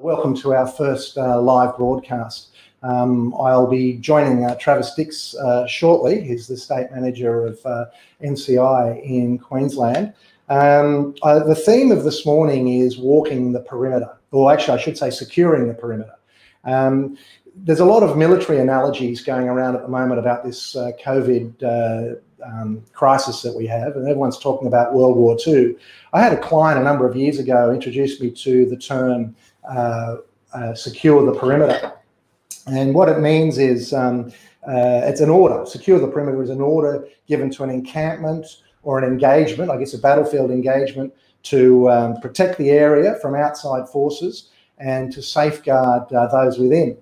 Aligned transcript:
Welcome 0.00 0.34
to 0.36 0.54
our 0.54 0.66
first 0.66 1.18
uh, 1.18 1.38
live 1.42 1.76
broadcast. 1.76 2.54
Um, 2.82 3.34
I'll 3.38 3.66
be 3.66 3.98
joining 3.98 4.46
uh, 4.46 4.54
Travis 4.54 4.94
Dix 4.94 5.34
uh, 5.34 5.66
shortly. 5.66 6.22
He's 6.22 6.46
the 6.46 6.56
state 6.56 6.90
manager 6.90 7.44
of 7.44 7.60
uh, 7.66 7.84
NCI 8.24 9.04
in 9.04 9.36
Queensland. 9.36 10.14
Um, 10.48 11.14
uh, 11.22 11.40
the 11.40 11.54
theme 11.54 11.92
of 11.92 12.04
this 12.04 12.24
morning 12.24 12.68
is 12.80 12.96
walking 12.96 13.52
the 13.52 13.60
perimeter, 13.60 14.16
or 14.30 14.50
actually, 14.50 14.78
I 14.78 14.80
should 14.80 14.96
say, 14.96 15.10
securing 15.10 15.68
the 15.68 15.74
perimeter. 15.74 16.14
Um, 16.64 17.18
there's 17.54 17.80
a 17.80 17.84
lot 17.84 18.02
of 18.02 18.16
military 18.16 18.58
analogies 18.58 19.22
going 19.22 19.48
around 19.48 19.76
at 19.76 19.82
the 19.82 19.88
moment 19.88 20.18
about 20.18 20.44
this 20.44 20.76
uh, 20.76 20.92
COVID 21.04 22.18
um, 22.42 22.82
crisis 22.94 23.42
that 23.42 23.54
we 23.54 23.66
have, 23.66 23.96
and 23.96 24.08
everyone's 24.08 24.38
talking 24.38 24.66
about 24.66 24.94
World 24.94 25.18
War 25.18 25.36
II. 25.46 25.76
I 26.14 26.22
had 26.22 26.32
a 26.32 26.40
client 26.40 26.80
a 26.80 26.82
number 26.82 27.06
of 27.06 27.14
years 27.16 27.38
ago 27.38 27.70
introduce 27.70 28.18
me 28.18 28.30
to 28.30 28.64
the 28.64 28.78
term 28.78 29.36
uh, 29.36 29.49
uh, 29.49 29.49
secure 30.74 31.24
the 31.24 31.38
perimeter. 31.38 31.92
And 32.66 32.94
what 32.94 33.08
it 33.08 33.20
means 33.20 33.58
is 33.58 33.92
um, 33.92 34.32
uh, 34.66 35.02
it's 35.04 35.20
an 35.20 35.30
order. 35.30 35.64
Secure 35.66 35.98
the 35.98 36.08
perimeter 36.08 36.42
is 36.42 36.50
an 36.50 36.60
order 36.60 37.08
given 37.26 37.50
to 37.50 37.64
an 37.64 37.70
encampment 37.70 38.46
or 38.82 38.98
an 38.98 39.04
engagement, 39.04 39.70
I 39.70 39.78
guess 39.78 39.94
a 39.94 39.98
battlefield 39.98 40.50
engagement, 40.50 41.14
to 41.44 41.90
um, 41.90 42.20
protect 42.20 42.58
the 42.58 42.70
area 42.70 43.16
from 43.22 43.34
outside 43.34 43.88
forces 43.88 44.50
and 44.78 45.12
to 45.12 45.22
safeguard 45.22 46.12
uh, 46.12 46.26
those 46.28 46.58
within. 46.58 46.96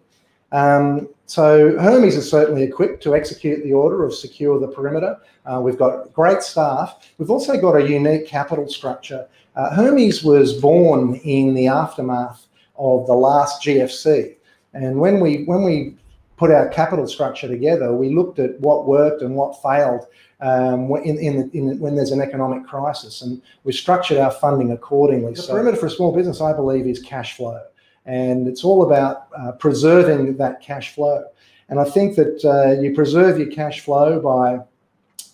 Um, 0.53 1.09
so 1.29 1.79
Hermes 1.79 2.17
is 2.17 2.29
certainly 2.29 2.63
equipped 2.63 3.03
to 3.03 3.15
execute 3.15 3.63
the 3.63 3.75
order 3.75 4.03
of 4.03 4.15
secure 4.15 4.59
the 4.59 4.69
perimeter. 4.69 5.19
Uh, 5.45 5.61
we've 5.61 5.79
got 5.79 6.11
great 6.15 6.43
staff. 6.43 7.13
We've 7.19 7.31
also 7.31 7.61
got 7.61 7.77
a 7.77 7.87
unique 7.87 8.27
capital 8.27 8.67
structure. 8.67 9.29
Uh, 9.55 9.75
Hermes 9.75 10.25
was 10.25 10.55
born 10.55 11.17
in 11.17 11.53
the 11.53 11.67
aftermath 11.67 12.47
of 12.77 13.07
the 13.07 13.13
last 13.13 13.63
GFC. 13.63 14.37
And 14.73 14.99
when 14.99 15.21
we 15.21 15.45
when 15.45 15.65
we 15.65 15.97
put 16.39 16.51
our 16.51 16.69
capital 16.69 17.07
structure 17.07 17.47
together, 17.47 17.95
we 17.95 18.15
looked 18.15 18.39
at 18.39 18.59
what 18.61 18.87
worked 18.87 19.21
and 19.21 19.35
what 19.35 19.61
failed 19.63 20.07
um, 20.41 20.91
in, 21.05 21.19
in, 21.19 21.51
in, 21.53 21.79
when 21.79 21.95
there's 21.95 22.13
an 22.13 22.23
economic 22.23 22.67
crisis, 22.67 23.23
and 23.23 23.43
we 23.65 23.73
structured 23.73 24.19
our 24.19 24.31
funding 24.31 24.71
accordingly. 24.71 25.35
The 25.35 25.43
so, 25.43 25.53
perimeter 25.53 25.77
for 25.77 25.87
a 25.87 25.91
small 25.91 26.15
business, 26.15 26.41
I 26.41 26.55
believe, 26.55 26.87
is 26.87 27.03
cash 27.03 27.37
flow, 27.37 27.61
and 28.09 28.49
it's 28.49 28.65
all 28.65 28.85
about 28.85 29.29
uh, 29.39 29.53
preserving 29.53 30.37
that 30.39 30.61
cash 30.61 30.95
flow. 30.95 31.25
And 31.69 31.79
I 31.79 31.85
think 31.85 32.17
that 32.17 32.45
uh, 32.45 32.81
you 32.81 32.95
preserve 32.95 33.39
your 33.39 33.51
cash 33.51 33.81
flow 33.81 34.19
by 34.21 34.59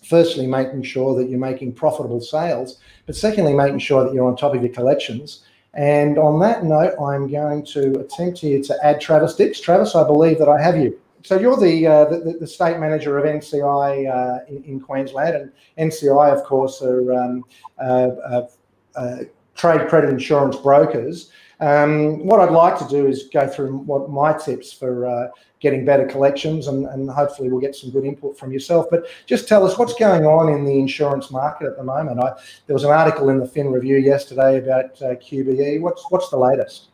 firstly 0.05 0.45
making 0.45 0.83
sure 0.83 1.15
that 1.15 1.29
you're 1.29 1.39
making 1.39 1.73
profitable 1.73 2.21
sales, 2.21 2.79
but 3.07 3.15
secondly 3.15 3.53
making 3.53 3.79
sure 3.79 4.03
that 4.03 4.13
you're 4.13 4.27
on 4.27 4.35
top 4.35 4.53
of 4.53 4.61
your 4.61 4.71
collections 4.71 5.45
and 5.75 6.17
on 6.17 6.39
that 6.39 6.63
note, 6.63 6.93
I'm 7.01 7.29
going 7.29 7.65
to 7.65 7.99
attempt 7.99 8.39
here 8.39 8.61
to 8.61 8.85
add 8.85 9.01
Travis 9.01 9.35
Dix. 9.35 9.59
Travis, 9.59 9.93
I 9.93 10.05
believe 10.05 10.39
that 10.39 10.47
I 10.47 10.61
have 10.61 10.77
you. 10.77 10.97
So 11.23 11.37
you're 11.37 11.57
the 11.57 11.85
uh, 11.85 12.05
the, 12.05 12.37
the, 12.39 12.47
state 12.47 12.79
manager 12.79 13.17
of 13.17 13.25
NCI 13.25 14.09
uh, 14.09 14.45
in, 14.47 14.63
in, 14.63 14.79
Queensland, 14.79 15.35
and 15.35 15.91
NCI, 15.91 16.31
of 16.31 16.43
course, 16.43 16.83
are 16.83 17.13
um, 17.13 17.43
uh, 17.79 17.83
uh, 17.83 18.47
uh 18.95 19.17
trade 19.55 19.89
credit 19.89 20.11
insurance 20.11 20.55
brokers. 20.55 21.31
Um, 21.59 22.25
what 22.25 22.39
I'd 22.39 22.51
like 22.51 22.77
to 22.79 22.87
do 22.87 23.07
is 23.07 23.29
go 23.31 23.47
through 23.47 23.77
what 23.77 24.09
my 24.09 24.33
tips 24.33 24.73
for 24.73 25.07
uh, 25.07 25.27
getting 25.61 25.85
better 25.85 26.05
collections, 26.05 26.67
and, 26.67 26.85
and, 26.87 27.09
hopefully 27.09 27.49
we'll 27.49 27.61
get 27.61 27.75
some 27.75 27.91
good 27.91 28.03
input 28.03 28.37
from 28.37 28.51
yourself. 28.51 28.87
But 28.91 29.05
just 29.25 29.47
tell 29.47 29.65
us 29.65 29.77
what's 29.77 29.93
going 29.93 30.25
on 30.25 30.51
in 30.53 30.65
the 30.65 30.77
insurance 30.77 31.31
market 31.31 31.67
at 31.67 31.77
the 31.77 31.83
moment. 31.83 32.19
I, 32.19 32.33
there 32.67 32.73
was 32.73 32.83
an 32.83 32.91
article 32.91 33.29
in 33.29 33.39
the 33.39 33.47
Fin 33.47 33.71
Review 33.71 33.97
yesterday 33.97 34.57
about 34.57 35.01
uh, 35.01 35.15
QBE. 35.15 35.81
What's 35.81 36.03
what's 36.09 36.29
the 36.29 36.37
latest? 36.37 36.89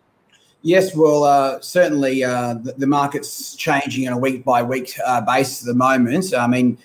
Yes, 0.64 0.96
well, 0.96 1.24
uh, 1.24 1.60
certainly 1.60 2.24
uh, 2.24 2.54
the, 2.54 2.74
the, 2.74 2.86
market's 2.86 3.56
changing 3.56 4.08
on 4.08 4.14
a 4.14 4.18
week 4.18 4.46
by 4.46 4.62
week 4.62 4.94
basis 5.26 5.64
at 5.64 5.66
the 5.66 5.74
moment. 5.74 6.36
I 6.36 6.46
mean, 6.46 6.78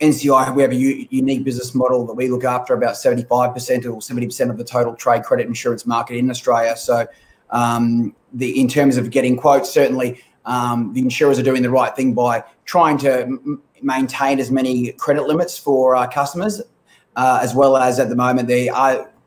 NCI, 0.00 0.54
we 0.54 0.62
have 0.62 0.72
a 0.72 0.76
u- 0.76 1.06
unique 1.10 1.44
business 1.44 1.74
model 1.74 2.06
that 2.06 2.14
we 2.14 2.28
look 2.28 2.44
after 2.44 2.74
about 2.74 2.94
75% 2.94 3.30
or 3.30 4.00
70% 4.00 4.50
of 4.50 4.58
the 4.58 4.64
total 4.64 4.94
trade 4.94 5.22
credit 5.22 5.46
insurance 5.46 5.86
market 5.86 6.16
in 6.16 6.30
Australia. 6.30 6.76
So, 6.76 7.06
um, 7.50 8.14
the 8.32 8.60
in 8.60 8.68
terms 8.68 8.96
of 8.96 9.10
getting 9.10 9.36
quotes, 9.36 9.70
certainly 9.70 10.20
um, 10.44 10.92
the 10.92 11.00
insurers 11.00 11.38
are 11.38 11.42
doing 11.42 11.62
the 11.62 11.70
right 11.70 11.94
thing 11.94 12.14
by 12.14 12.42
trying 12.64 12.98
to 12.98 13.22
m- 13.22 13.62
maintain 13.82 14.40
as 14.40 14.50
many 14.50 14.92
credit 14.92 15.24
limits 15.24 15.56
for 15.56 15.94
our 15.94 16.10
customers, 16.10 16.60
uh, 17.16 17.38
as 17.42 17.54
well 17.54 17.76
as 17.76 18.00
at 18.00 18.08
the 18.08 18.16
moment 18.16 18.48
the 18.48 18.68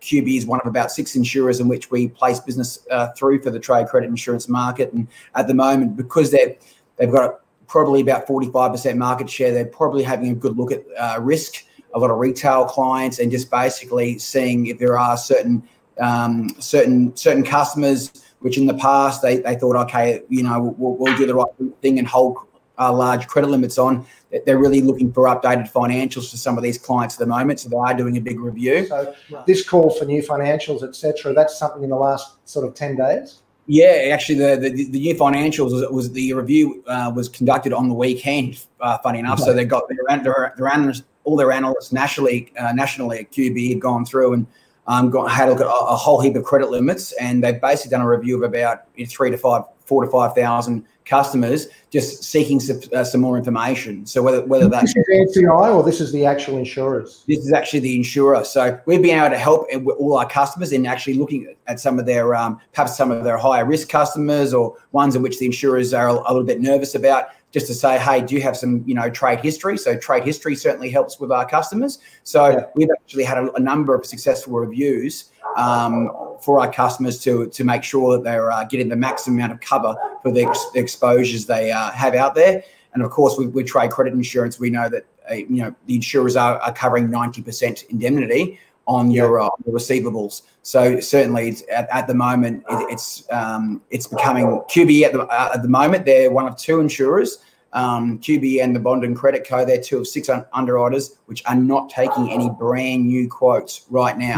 QB 0.01 0.37
is 0.37 0.45
one 0.45 0.59
of 0.59 0.67
about 0.67 0.91
six 0.91 1.15
insurers 1.15 1.59
in 1.59 1.67
which 1.67 1.89
we 1.89 2.09
place 2.09 2.39
business 2.39 2.79
uh, 2.91 3.09
through 3.13 3.41
for 3.41 3.49
the 3.49 3.59
trade 3.59 3.87
credit 3.87 4.07
insurance 4.07 4.47
market. 4.47 4.93
And 4.93 5.07
at 5.35 5.47
the 5.47 5.53
moment, 5.53 5.95
because 5.97 6.31
they've 6.31 7.11
got 7.11 7.41
probably 7.67 8.01
about 8.01 8.27
45% 8.27 8.97
market 8.97 9.29
share, 9.29 9.51
they're 9.53 9.65
probably 9.65 10.03
having 10.03 10.31
a 10.31 10.35
good 10.35 10.57
look 10.57 10.71
at 10.71 10.83
uh, 10.97 11.19
risk. 11.21 11.65
A 11.93 11.99
lot 11.99 12.11
of 12.11 12.17
retail 12.17 12.65
clients 12.65 13.19
and 13.19 13.31
just 13.31 13.49
basically 13.49 14.19
seeing 14.19 14.67
if 14.67 14.77
there 14.77 14.99
are 14.99 15.17
certain 15.17 15.67
um, 15.99 16.49
certain 16.59 17.15
certain 17.15 17.43
customers 17.43 18.11
which 18.39 18.57
in 18.57 18.67
the 18.67 18.73
past 18.75 19.21
they, 19.21 19.37
they 19.37 19.55
thought, 19.55 19.75
okay, 19.75 20.21
you 20.29 20.43
know, 20.43 20.75
we'll, 20.77 20.95
we'll 20.95 21.17
do 21.17 21.25
the 21.25 21.33
right 21.33 21.47
thing 21.81 21.97
and 21.97 22.07
hold 22.07 22.37
uh, 22.77 22.93
large 22.93 23.27
credit 23.27 23.49
limits 23.49 23.77
on. 23.77 24.05
They're 24.45 24.57
really 24.57 24.81
looking 24.81 25.11
for 25.11 25.23
updated 25.25 25.71
financials 25.71 26.29
for 26.29 26.37
some 26.37 26.57
of 26.57 26.63
these 26.63 26.77
clients 26.77 27.15
at 27.15 27.19
the 27.19 27.25
moment, 27.25 27.61
so 27.61 27.69
they 27.69 27.77
are 27.77 27.93
doing 27.93 28.17
a 28.17 28.21
big 28.21 28.39
review. 28.39 28.85
So 28.87 29.13
this 29.45 29.67
call 29.67 29.89
for 29.89 30.05
new 30.05 30.21
financials, 30.21 30.83
etc., 30.83 31.33
that's 31.33 31.57
something 31.57 31.83
in 31.83 31.89
the 31.89 31.95
last 31.95 32.35
sort 32.47 32.67
of 32.67 32.73
ten 32.73 32.95
days. 32.95 33.41
Yeah, 33.67 34.09
actually, 34.13 34.39
the 34.39 34.55
the, 34.55 34.89
the 34.89 34.99
new 34.99 35.15
financials 35.15 35.71
was, 35.73 35.85
was 35.89 36.11
the 36.13 36.33
review 36.33 36.83
uh, 36.87 37.11
was 37.13 37.27
conducted 37.27 37.73
on 37.73 37.89
the 37.89 37.95
weekend. 37.95 38.65
Uh, 38.79 38.97
funny 38.99 39.19
enough, 39.19 39.39
so 39.39 39.53
they 39.53 39.65
got 39.65 39.83
their, 39.89 40.17
their, 40.23 40.53
their 40.57 40.67
analysts, 40.67 41.03
all 41.25 41.35
their 41.35 41.51
analysts 41.51 41.91
nationally 41.91 42.51
uh, 42.57 42.71
nationally 42.71 43.19
at 43.19 43.31
QB 43.31 43.69
had 43.69 43.81
gone 43.81 44.05
through 44.05 44.33
and 44.33 44.47
um, 44.87 45.09
got, 45.09 45.29
had 45.29 45.49
a 45.49 45.51
look 45.51 45.61
at 45.61 45.67
a, 45.67 45.69
a, 45.69 45.95
whole 45.95 46.21
heap 46.21 46.35
of 46.35 46.43
credit 46.43 46.69
limits, 46.69 47.11
and 47.13 47.43
they've 47.43 47.59
basically 47.59 47.91
done 47.91 48.01
a 48.01 48.07
review 48.07 48.37
of 48.37 48.43
about 48.43 48.83
three 49.07 49.29
to 49.29 49.37
five, 49.37 49.63
four 49.85 50.05
to 50.05 50.09
five 50.09 50.33
thousand 50.33 50.85
customers, 51.05 51.67
just 51.89 52.23
seeking 52.23 52.59
some, 52.59 52.79
uh, 52.93 53.03
some 53.03 53.21
more 53.21 53.37
information. 53.37 54.05
So 54.05 54.21
whether 54.21 54.45
whether 54.45 54.69
that's 54.69 54.93
NCI 54.93 55.73
or 55.73 55.83
this 55.83 55.99
is 55.99 56.11
the 56.11 56.25
actual 56.25 56.57
insurers. 56.57 57.23
This 57.27 57.39
is 57.39 57.51
actually 57.51 57.79
the 57.81 57.95
insurer. 57.95 58.43
So 58.43 58.79
we've 58.85 59.01
been 59.01 59.17
able 59.17 59.29
to 59.29 59.37
help 59.37 59.67
all 59.99 60.17
our 60.17 60.27
customers 60.27 60.71
in 60.71 60.85
actually 60.85 61.15
looking 61.15 61.53
at 61.67 61.79
some 61.79 61.99
of 61.99 62.05
their 62.05 62.35
um, 62.35 62.59
perhaps 62.73 62.95
some 62.95 63.11
of 63.11 63.23
their 63.23 63.37
higher 63.37 63.65
risk 63.65 63.89
customers 63.89 64.53
or 64.53 64.75
ones 64.91 65.15
in 65.15 65.21
which 65.21 65.39
the 65.39 65.45
insurers 65.45 65.93
are 65.93 66.09
a, 66.09 66.13
a 66.13 66.31
little 66.31 66.43
bit 66.43 66.61
nervous 66.61 66.95
about 66.95 67.29
just 67.51 67.67
to 67.67 67.73
say, 67.73 67.97
hey, 67.97 68.21
do 68.21 68.35
you 68.35 68.41
have 68.41 68.57
some, 68.57 68.83
you 68.85 68.93
know, 68.93 69.09
trade 69.09 69.39
history? 69.39 69.77
So 69.77 69.97
trade 69.97 70.23
history 70.23 70.55
certainly 70.55 70.89
helps 70.89 71.19
with 71.19 71.31
our 71.31 71.47
customers. 71.47 71.99
So 72.23 72.49
yeah. 72.49 72.65
we've 72.75 72.89
actually 72.91 73.23
had 73.23 73.37
a, 73.37 73.51
a, 73.53 73.59
number 73.59 73.95
of 73.95 74.05
successful 74.05 74.53
reviews 74.53 75.31
um, 75.55 76.11
for 76.41 76.59
our 76.59 76.71
customers 76.71 77.19
to 77.23 77.47
to 77.47 77.63
make 77.63 77.83
sure 77.83 78.17
that 78.17 78.23
they're 78.23 78.51
uh, 78.51 78.65
getting 78.65 78.89
the 78.89 78.95
maximum 78.95 79.37
amount 79.37 79.53
of 79.53 79.61
cover 79.61 79.95
for 80.21 80.31
the, 80.31 80.43
ex- 80.43 80.71
the 80.71 80.79
exposures 80.79 81.45
they 81.45 81.71
uh, 81.71 81.91
have 81.91 82.15
out 82.15 82.35
there. 82.35 82.63
And 82.93 83.03
of 83.03 83.11
course, 83.11 83.37
with, 83.37 83.53
with 83.53 83.67
trade 83.67 83.91
credit 83.91 84.13
insurance, 84.13 84.59
we 84.59 84.69
know 84.69 84.89
that 84.89 85.05
uh, 85.29 85.35
you 85.35 85.61
know 85.61 85.73
the 85.85 85.95
insurers 85.95 86.35
are, 86.35 86.59
are 86.59 86.73
covering 86.73 87.09
ninety 87.09 87.41
percent 87.41 87.83
indemnity 87.89 88.59
on 88.87 89.11
your, 89.11 89.39
uh, 89.39 89.49
receivables. 89.67 90.43
So 90.63 90.99
certainly 90.99 91.55
at, 91.71 91.89
at 91.89 92.07
the 92.07 92.13
moment 92.13 92.63
it, 92.69 92.91
it's 92.91 93.29
um, 93.31 93.81
it's 93.89 94.07
becoming 94.07 94.45
QBE 94.45 95.03
at 95.03 95.13
the 95.13 95.21
uh, 95.27 95.51
at 95.53 95.61
the 95.61 95.69
moment 95.69 96.05
they're 96.05 96.31
one 96.31 96.47
of 96.47 96.57
two 96.57 96.79
insurers. 96.79 97.39
Um, 97.73 98.17
QBE 98.19 98.63
and 98.63 98.75
the 98.75 98.79
Bond 98.79 99.03
and 99.03 99.15
Credit 99.15 99.45
Co. 99.45 99.65
They're 99.65 99.81
two 99.81 99.99
of 99.99 100.07
six 100.07 100.29
underwriters 100.53 101.17
which 101.25 101.43
are 101.45 101.55
not 101.55 101.89
taking 101.89 102.31
any 102.31 102.49
brand 102.49 103.05
new 103.05 103.29
quotes 103.29 103.85
right 103.89 104.17
now. 104.17 104.37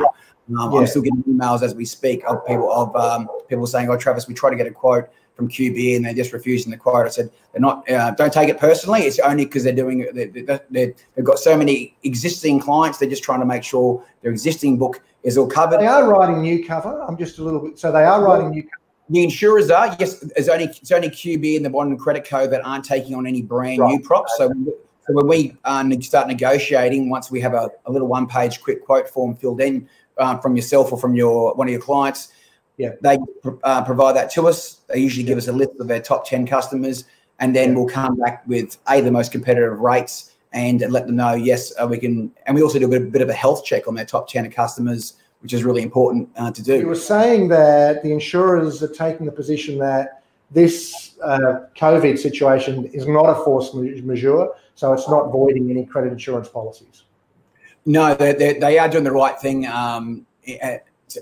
Um, 0.60 0.74
yeah. 0.74 0.80
I'm 0.80 0.88
still 0.88 1.04
getting 1.04 1.24
emails 1.24 1.62
as 1.62 1.75
we 1.75 1.86
speak 1.86 2.24
of 2.28 2.45
people 2.48 2.72
of 2.72 2.95
um, 2.95 3.30
people 3.48 3.68
saying, 3.68 3.88
"Oh, 3.90 3.98
Travis, 3.98 4.28
we 4.28 4.34
try 4.34 4.50
to 4.50 4.56
get 4.56 4.66
a 4.66 4.72
quote 4.72 5.10
from 5.40 5.48
QB 5.48 5.96
and 5.96 6.06
they're 6.06 6.14
just 6.14 6.34
refusing 6.34 6.70
the 6.70 6.78
quote. 6.78 7.06
I 7.06 7.10
said 7.10 7.32
they're 7.54 7.62
not. 7.62 7.90
Uh, 7.90 8.12
don't 8.12 8.32
take 8.32 8.50
it 8.50 8.60
personally. 8.60 9.02
It's 9.04 9.20
only 9.20 9.46
because 9.46 9.64
they're 9.64 9.74
doing. 9.74 10.06
They, 10.14 10.26
they, 10.26 10.94
they've 11.16 11.24
got 11.24 11.40
so 11.40 11.58
many 11.58 11.96
existing 12.04 12.60
clients. 12.60 12.98
They're 13.00 13.10
just 13.10 13.24
trying 13.24 13.40
to 13.40 13.46
make 13.46 13.64
sure 13.64 14.04
their 14.22 14.32
existing 14.32 14.78
book 14.78 15.02
is 15.24 15.38
all 15.38 15.48
covered. 15.48 15.80
They 15.80 15.88
are 15.88 16.08
writing 16.10 16.42
new 16.42 16.66
cover. 16.66 17.02
I'm 17.02 17.18
just 17.18 17.40
a 17.40 17.44
little 17.44 17.62
bit. 17.62 17.80
So 17.80 17.90
they 17.92 18.04
are 18.04 18.22
writing 18.22 18.52
new. 18.52 18.64
cover. 18.64 18.74
The 19.12 19.24
insurers 19.24 19.72
are 19.72 19.96
yes. 19.98 20.20
There's 20.20 20.50
only 20.50 20.66
it's 20.66 20.92
only 20.92 21.10
QB 21.10 21.56
and 21.56 21.66
the 21.66 21.70
Bond 21.70 21.92
and 21.92 22.00
Credit 22.00 22.28
Co 22.28 22.46
that 22.46 22.64
aren't 22.66 22.84
taking 22.84 23.16
on 23.16 23.26
any 23.26 23.42
brand 23.42 23.80
right. 23.80 23.92
new 23.92 24.02
props. 24.02 24.34
So. 24.38 24.52
So 25.08 25.16
when 25.16 25.28
we 25.28 25.58
uh, 25.64 25.90
start 26.02 26.28
negotiating, 26.28 27.10
once 27.10 27.32
we 27.32 27.42
have 27.42 27.56
a, 27.56 27.72
a 27.88 27.92
little 27.92 28.08
one-page 28.08 28.62
quick 28.62 28.86
quote 28.86 29.10
form 29.10 29.36
filled 29.36 29.60
in 29.60 29.90
uh, 30.20 30.38
from 30.38 30.56
yourself 30.56 30.92
or 30.92 31.00
from 31.00 31.16
your 31.16 31.56
one 31.56 31.68
of 31.68 31.72
your 31.72 31.82
clients, 31.82 32.32
yeah. 32.80 32.94
They 33.02 33.20
uh, 33.64 33.84
provide 33.84 34.16
that 34.16 34.31
to 34.31 34.48
us. 34.48 34.81
They 34.88 35.00
usually 35.00 35.26
give 35.26 35.38
us 35.38 35.48
a 35.48 35.52
list 35.52 35.72
of 35.80 35.88
their 35.88 36.02
top 36.02 36.28
10 36.28 36.48
customers, 36.48 37.04
and 37.40 37.56
then 37.56 37.70
yeah. 37.70 37.76
we'll 37.76 37.88
come 37.88 38.16
back 38.18 38.48
with 38.48 38.78
A, 38.90 39.02
the 39.02 39.12
most 39.12 39.31
competitive 39.31 39.80
rates, 39.80 40.31
and 40.54 40.81
let 40.90 41.06
them 41.06 41.18
know, 41.18 41.36
yes, 41.36 41.72
uh, 41.80 41.86
we 41.86 42.00
can. 42.00 42.31
And 42.48 42.56
we 42.56 42.64
also 42.64 42.80
do 42.80 42.86
a 42.86 42.90
bit, 42.90 43.12
bit, 43.12 43.22
of 43.22 43.30
a 43.30 43.34
health 43.34 43.64
check 43.64 43.88
on 43.88 43.94
their 43.94 44.06
top 44.06 44.28
10 44.28 44.50
customers 44.50 45.14
which 45.42 45.54
is 45.54 45.64
really 45.64 45.81
important 45.81 46.30
uh, 46.36 46.52
to 46.52 46.62
do. 46.62 46.80
You 46.80 46.88
were 46.88 46.96
saying 46.96 47.48
that 47.50 48.04
the 48.04 48.12
insurers 48.12 48.84
are 48.84 48.90
taking 48.90 49.26
the 49.26 49.31
position 49.31 49.78
that 49.80 50.24
this 50.52 51.16
uh, 51.24 51.66
COVID 51.78 52.18
situation 52.18 52.86
is 52.88 53.08
not 53.08 53.26
a 53.26 53.36
force 53.44 53.74
majeure, 53.74 54.50
so 54.76 54.94
it's 54.94 55.08
not 55.08 55.31
voiding 55.31 55.70
any 55.70 55.86
credit 55.86 56.12
insurance 56.12 56.50
policies. 56.50 57.04
No, 57.86 58.16
they, 58.16 58.34
they, 58.34 58.54
they 58.60 58.80
are 58.80 58.90
doing 58.90 59.04
the 59.04 59.12
right 59.12 59.40
thing. 59.40 59.66
Um, 59.68 60.26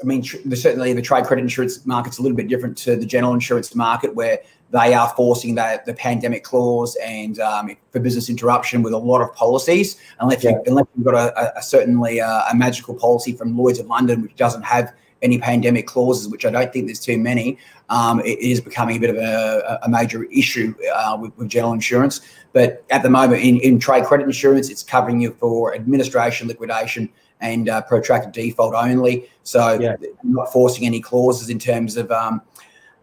I 0.02 0.06
mean, 0.06 0.22
tr- 0.22 0.38
certainly 0.56 0.94
the 0.94 1.02
trade 1.02 1.26
credit 1.26 1.42
insurance 1.42 1.86
market's 1.86 2.18
a 2.18 2.22
little 2.22 2.36
bit 2.36 2.48
different 2.48 2.78
to 2.80 2.96
the 2.96 3.06
general 3.06 3.34
insurance 3.34 3.74
market, 3.76 4.14
where 4.16 4.40
they 4.72 4.94
are 4.94 5.08
forcing 5.16 5.56
the, 5.56 5.82
the 5.86 5.94
pandemic 5.94 6.44
clause 6.44 6.98
and 7.04 7.40
um, 7.40 7.76
for 7.92 8.00
business 8.00 8.30
interruption 8.30 8.84
with 8.84 8.94
a 8.94 8.98
lot 8.98 9.22
of 9.22 9.34
policies. 9.34 9.98
Unless, 10.20 10.44
yeah. 10.44 10.52
you, 10.52 10.64
unless 10.66 10.86
you've 10.96 11.06
got 11.06 11.16
a, 11.16 11.58
a 11.58 11.62
certainly 11.62 12.20
a, 12.20 12.46
a, 12.52 12.56
magical 12.56 12.94
policy 12.94 13.34
from 13.34 13.58
Lloyd's 13.58 13.80
of 13.80 13.88
London, 13.88 14.22
which 14.22 14.36
doesn't 14.36 14.64
have 14.64 14.94
any 15.22 15.40
pandemic 15.40 15.88
clauses, 15.88 16.28
which 16.28 16.46
I 16.46 16.52
don't 16.52 16.72
think 16.72 16.88
there's 16.88 17.00
too 17.00 17.18
many, 17.18 17.58
um, 17.90 18.20
it 18.20 18.40
is 18.40 18.62
becoming 18.62 18.98
a 18.98 19.00
bit 19.00 19.10
of 19.10 19.16
a, 19.16 19.80
a 19.84 19.90
major 19.90 20.26
issue 20.26 20.76
uh, 20.94 21.18
with, 21.20 21.36
with, 21.38 21.48
general 21.48 21.74
insurance. 21.74 22.22
But 22.54 22.84
at 22.90 23.04
the 23.04 23.10
moment, 23.10 23.42
in, 23.42 23.60
in, 23.62 23.80
trade 23.80 24.06
credit 24.06 24.26
insurance, 24.26 24.70
it's 24.70 24.84
covering 24.84 25.22
you 25.22 25.32
for 25.40 25.74
administration, 25.74 26.48
liquidation, 26.48 27.10
and 27.42 27.70
uh, 27.70 27.82
protracted 27.84 28.32
default 28.32 28.74
only. 28.76 29.30
So, 29.44 29.80
yeah. 29.80 29.96
not 30.24 30.52
forcing 30.52 30.86
any 30.86 31.00
clauses 31.00 31.50
in 31.50 31.60
terms 31.60 31.98
of 31.98 32.12
um, 32.12 32.42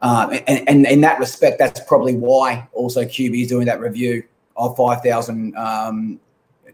um, 0.05 0.33
and, 0.47 0.69
and, 0.69 0.87
in 0.87 1.01
that 1.01 1.19
respect, 1.19 1.59
that's 1.59 1.81
probably 1.81 2.15
why 2.15 2.69
also 2.75 3.05
QB 3.05 3.43
is 3.43 3.49
doing 3.49 3.65
that 3.67 3.81
review 3.81 4.23
of 4.55 4.77
5,000 4.77 5.57
um, 5.57 6.21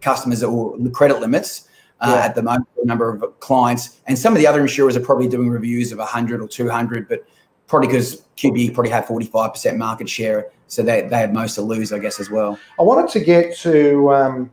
customers 0.00 0.42
or 0.42 0.76
credit 0.90 1.20
limits 1.20 1.68
uh, 2.00 2.14
yeah. 2.16 2.24
at 2.24 2.34
the 2.34 2.42
moment, 2.42 2.66
a 2.82 2.86
number 2.86 3.08
of 3.08 3.38
clients. 3.38 4.00
And 4.08 4.18
some 4.18 4.32
of 4.32 4.40
the 4.40 4.48
other 4.48 4.60
insurers 4.60 4.96
are 4.96 5.00
probably 5.00 5.28
doing 5.28 5.48
reviews 5.48 5.92
of 5.92 5.98
100 5.98 6.40
or 6.40 6.48
200, 6.48 7.08
but 7.08 7.24
probably 7.68 7.86
because 7.86 8.22
QB 8.36 8.74
probably 8.74 8.90
have 8.90 9.04
45% 9.04 9.76
market 9.76 10.08
share. 10.08 10.50
So 10.66 10.82
they, 10.82 11.02
they 11.02 11.18
have 11.18 11.32
most 11.32 11.54
to 11.54 11.62
lose, 11.62 11.92
I 11.92 12.00
guess, 12.00 12.18
as 12.18 12.30
well. 12.30 12.58
I 12.80 12.82
wanted 12.82 13.10
to 13.12 13.20
get 13.20 13.56
to 13.58 14.12
um, 14.12 14.50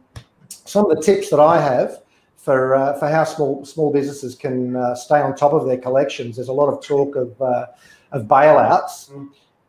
some 0.50 0.90
of 0.90 0.96
the 0.96 1.02
tips 1.02 1.32
that 1.32 1.40
I 1.40 1.60
have 1.60 2.00
for 2.48 2.76
uh, 2.76 2.98
for 2.98 3.10
how 3.10 3.26
small 3.26 3.66
small 3.66 3.92
businesses 3.92 4.34
can 4.34 4.78
uh, 4.78 4.96
stay 4.96 5.20
on 5.20 5.36
top 5.36 5.52
of 5.52 5.68
their 5.68 5.78
collections. 5.78 6.38
There's 6.38 6.48
a 6.48 6.54
lot 6.54 6.70
of 6.70 6.82
talk 6.82 7.18
of 7.18 7.42
uh, 7.42 7.66
of 8.14 8.24
bailouts. 8.24 9.12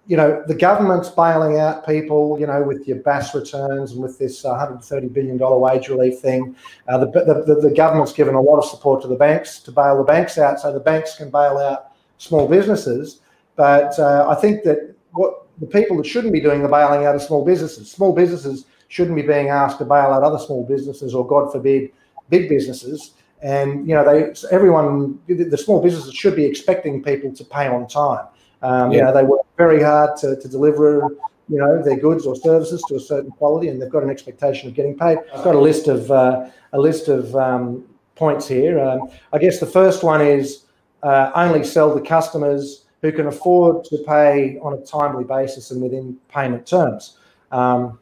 You 0.06 0.16
know, 0.16 0.44
the 0.46 0.54
government's 0.54 1.08
bailing 1.08 1.58
out 1.58 1.84
people, 1.84 2.38
you 2.38 2.46
know, 2.46 2.62
with 2.62 2.86
your 2.86 2.98
BAS 2.98 3.34
returns 3.34 3.92
and 3.92 4.00
with 4.00 4.16
this 4.18 4.42
$130 4.42 5.12
billion 5.12 5.38
wage 5.38 5.88
relief 5.88 6.20
thing. 6.20 6.56
Uh, 6.86 6.98
the, 6.98 7.10
the, 7.10 7.60
the, 7.68 7.74
government's 7.74 8.14
given 8.14 8.34
a 8.34 8.40
lot 8.40 8.56
of 8.56 8.64
support 8.64 9.02
to 9.02 9.08
the 9.08 9.16
banks 9.16 9.58
to 9.58 9.70
bail 9.70 9.98
the 9.98 10.04
banks 10.04 10.38
out 10.38 10.60
so 10.60 10.72
the 10.72 10.80
banks 10.80 11.16
can 11.16 11.28
bail 11.30 11.58
out 11.58 11.92
small 12.16 12.48
businesses. 12.48 13.20
But 13.56 13.98
uh, 13.98 14.26
I 14.30 14.34
think 14.36 14.64
that 14.64 14.94
what 15.12 15.46
the 15.58 15.66
people 15.66 15.98
that 15.98 16.06
shouldn't 16.06 16.32
be 16.32 16.40
doing 16.40 16.62
the 16.62 16.68
bailing 16.68 17.04
out 17.04 17.14
of 17.14 17.20
small 17.20 17.44
businesses, 17.44 17.90
small 17.90 18.14
businesses 18.14 18.64
shouldn't 18.88 19.16
be 19.16 19.22
being 19.22 19.48
asked 19.48 19.76
to 19.80 19.84
bail 19.84 20.12
out 20.14 20.22
other 20.22 20.38
small 20.38 20.64
businesses 20.64 21.14
or, 21.14 21.26
God 21.26 21.52
forbid, 21.52 21.90
big 22.28 22.48
businesses 22.48 23.12
and 23.42 23.86
you 23.88 23.94
know 23.94 24.04
they 24.04 24.34
everyone 24.50 25.18
the 25.28 25.56
small 25.56 25.82
businesses 25.82 26.12
should 26.14 26.34
be 26.34 26.44
expecting 26.44 27.02
people 27.02 27.32
to 27.32 27.44
pay 27.44 27.68
on 27.68 27.86
time. 27.86 28.26
Um, 28.62 28.90
yeah. 28.90 28.98
you 28.98 29.04
know 29.04 29.14
they 29.14 29.22
work 29.22 29.42
very 29.56 29.82
hard 29.82 30.16
to, 30.18 30.36
to 30.36 30.48
deliver 30.48 31.08
you 31.48 31.58
know 31.58 31.82
their 31.82 31.96
goods 31.96 32.26
or 32.26 32.34
services 32.34 32.82
to 32.88 32.96
a 32.96 33.00
certain 33.00 33.30
quality 33.30 33.68
and 33.68 33.80
they've 33.80 33.90
got 33.90 34.02
an 34.02 34.10
expectation 34.10 34.68
of 34.68 34.74
getting 34.74 34.96
paid. 34.98 35.18
I've 35.34 35.44
got 35.44 35.54
a 35.54 35.60
list 35.60 35.88
of 35.88 36.10
uh, 36.10 36.50
a 36.72 36.78
list 36.78 37.08
of 37.08 37.34
um, 37.36 37.84
points 38.16 38.48
here. 38.48 38.80
Um, 38.80 39.08
i 39.32 39.38
guess 39.38 39.60
the 39.60 39.66
first 39.66 40.02
one 40.02 40.20
is 40.20 40.64
uh, 41.02 41.30
only 41.34 41.64
sell 41.64 41.94
to 41.94 42.00
customers 42.04 42.84
who 43.02 43.12
can 43.12 43.28
afford 43.28 43.84
to 43.84 43.98
pay 43.98 44.58
on 44.60 44.74
a 44.74 44.84
timely 44.84 45.22
basis 45.22 45.70
and 45.70 45.80
within 45.80 46.16
payment 46.28 46.66
terms. 46.66 47.16
Um, 47.52 48.00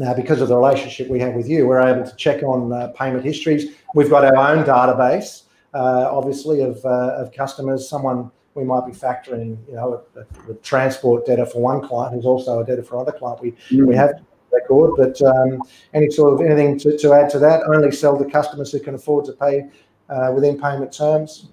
now, 0.00 0.14
because 0.14 0.40
of 0.40 0.48
the 0.48 0.56
relationship 0.56 1.08
we 1.08 1.20
have 1.20 1.34
with 1.34 1.46
you, 1.46 1.66
we're 1.66 1.86
able 1.86 2.08
to 2.08 2.16
check 2.16 2.42
on 2.42 2.72
uh, 2.72 2.88
payment 2.88 3.22
histories. 3.22 3.76
We've 3.94 4.08
got 4.08 4.24
our 4.24 4.34
own 4.34 4.64
database, 4.64 5.42
uh, 5.74 6.08
obviously, 6.10 6.62
of, 6.62 6.82
uh, 6.86 7.20
of 7.20 7.32
customers. 7.32 7.86
Someone 7.86 8.30
we 8.54 8.64
might 8.64 8.86
be 8.86 8.92
factoring, 8.92 9.58
you 9.68 9.74
know, 9.74 10.02
the 10.14 10.54
transport 10.62 11.26
data 11.26 11.44
for 11.44 11.60
one 11.60 11.86
client 11.86 12.14
who's 12.14 12.24
also 12.24 12.60
a 12.60 12.64
data 12.64 12.82
for 12.82 12.96
another 12.96 13.12
client. 13.12 13.42
We 13.42 13.52
mm. 13.68 13.86
we 13.86 13.94
have 13.94 14.12
record, 14.50 14.92
but 14.96 15.20
um, 15.22 15.62
any 15.92 16.10
sort 16.10 16.32
of 16.32 16.40
anything 16.40 16.78
to, 16.78 16.96
to 16.96 17.12
add 17.12 17.28
to 17.30 17.38
that? 17.40 17.62
Only 17.66 17.92
sell 17.92 18.18
to 18.18 18.24
customers 18.24 18.72
who 18.72 18.80
can 18.80 18.94
afford 18.94 19.26
to 19.26 19.32
pay 19.32 19.68
uh, 20.08 20.32
within 20.34 20.58
payment 20.58 20.92
terms. 20.92 21.50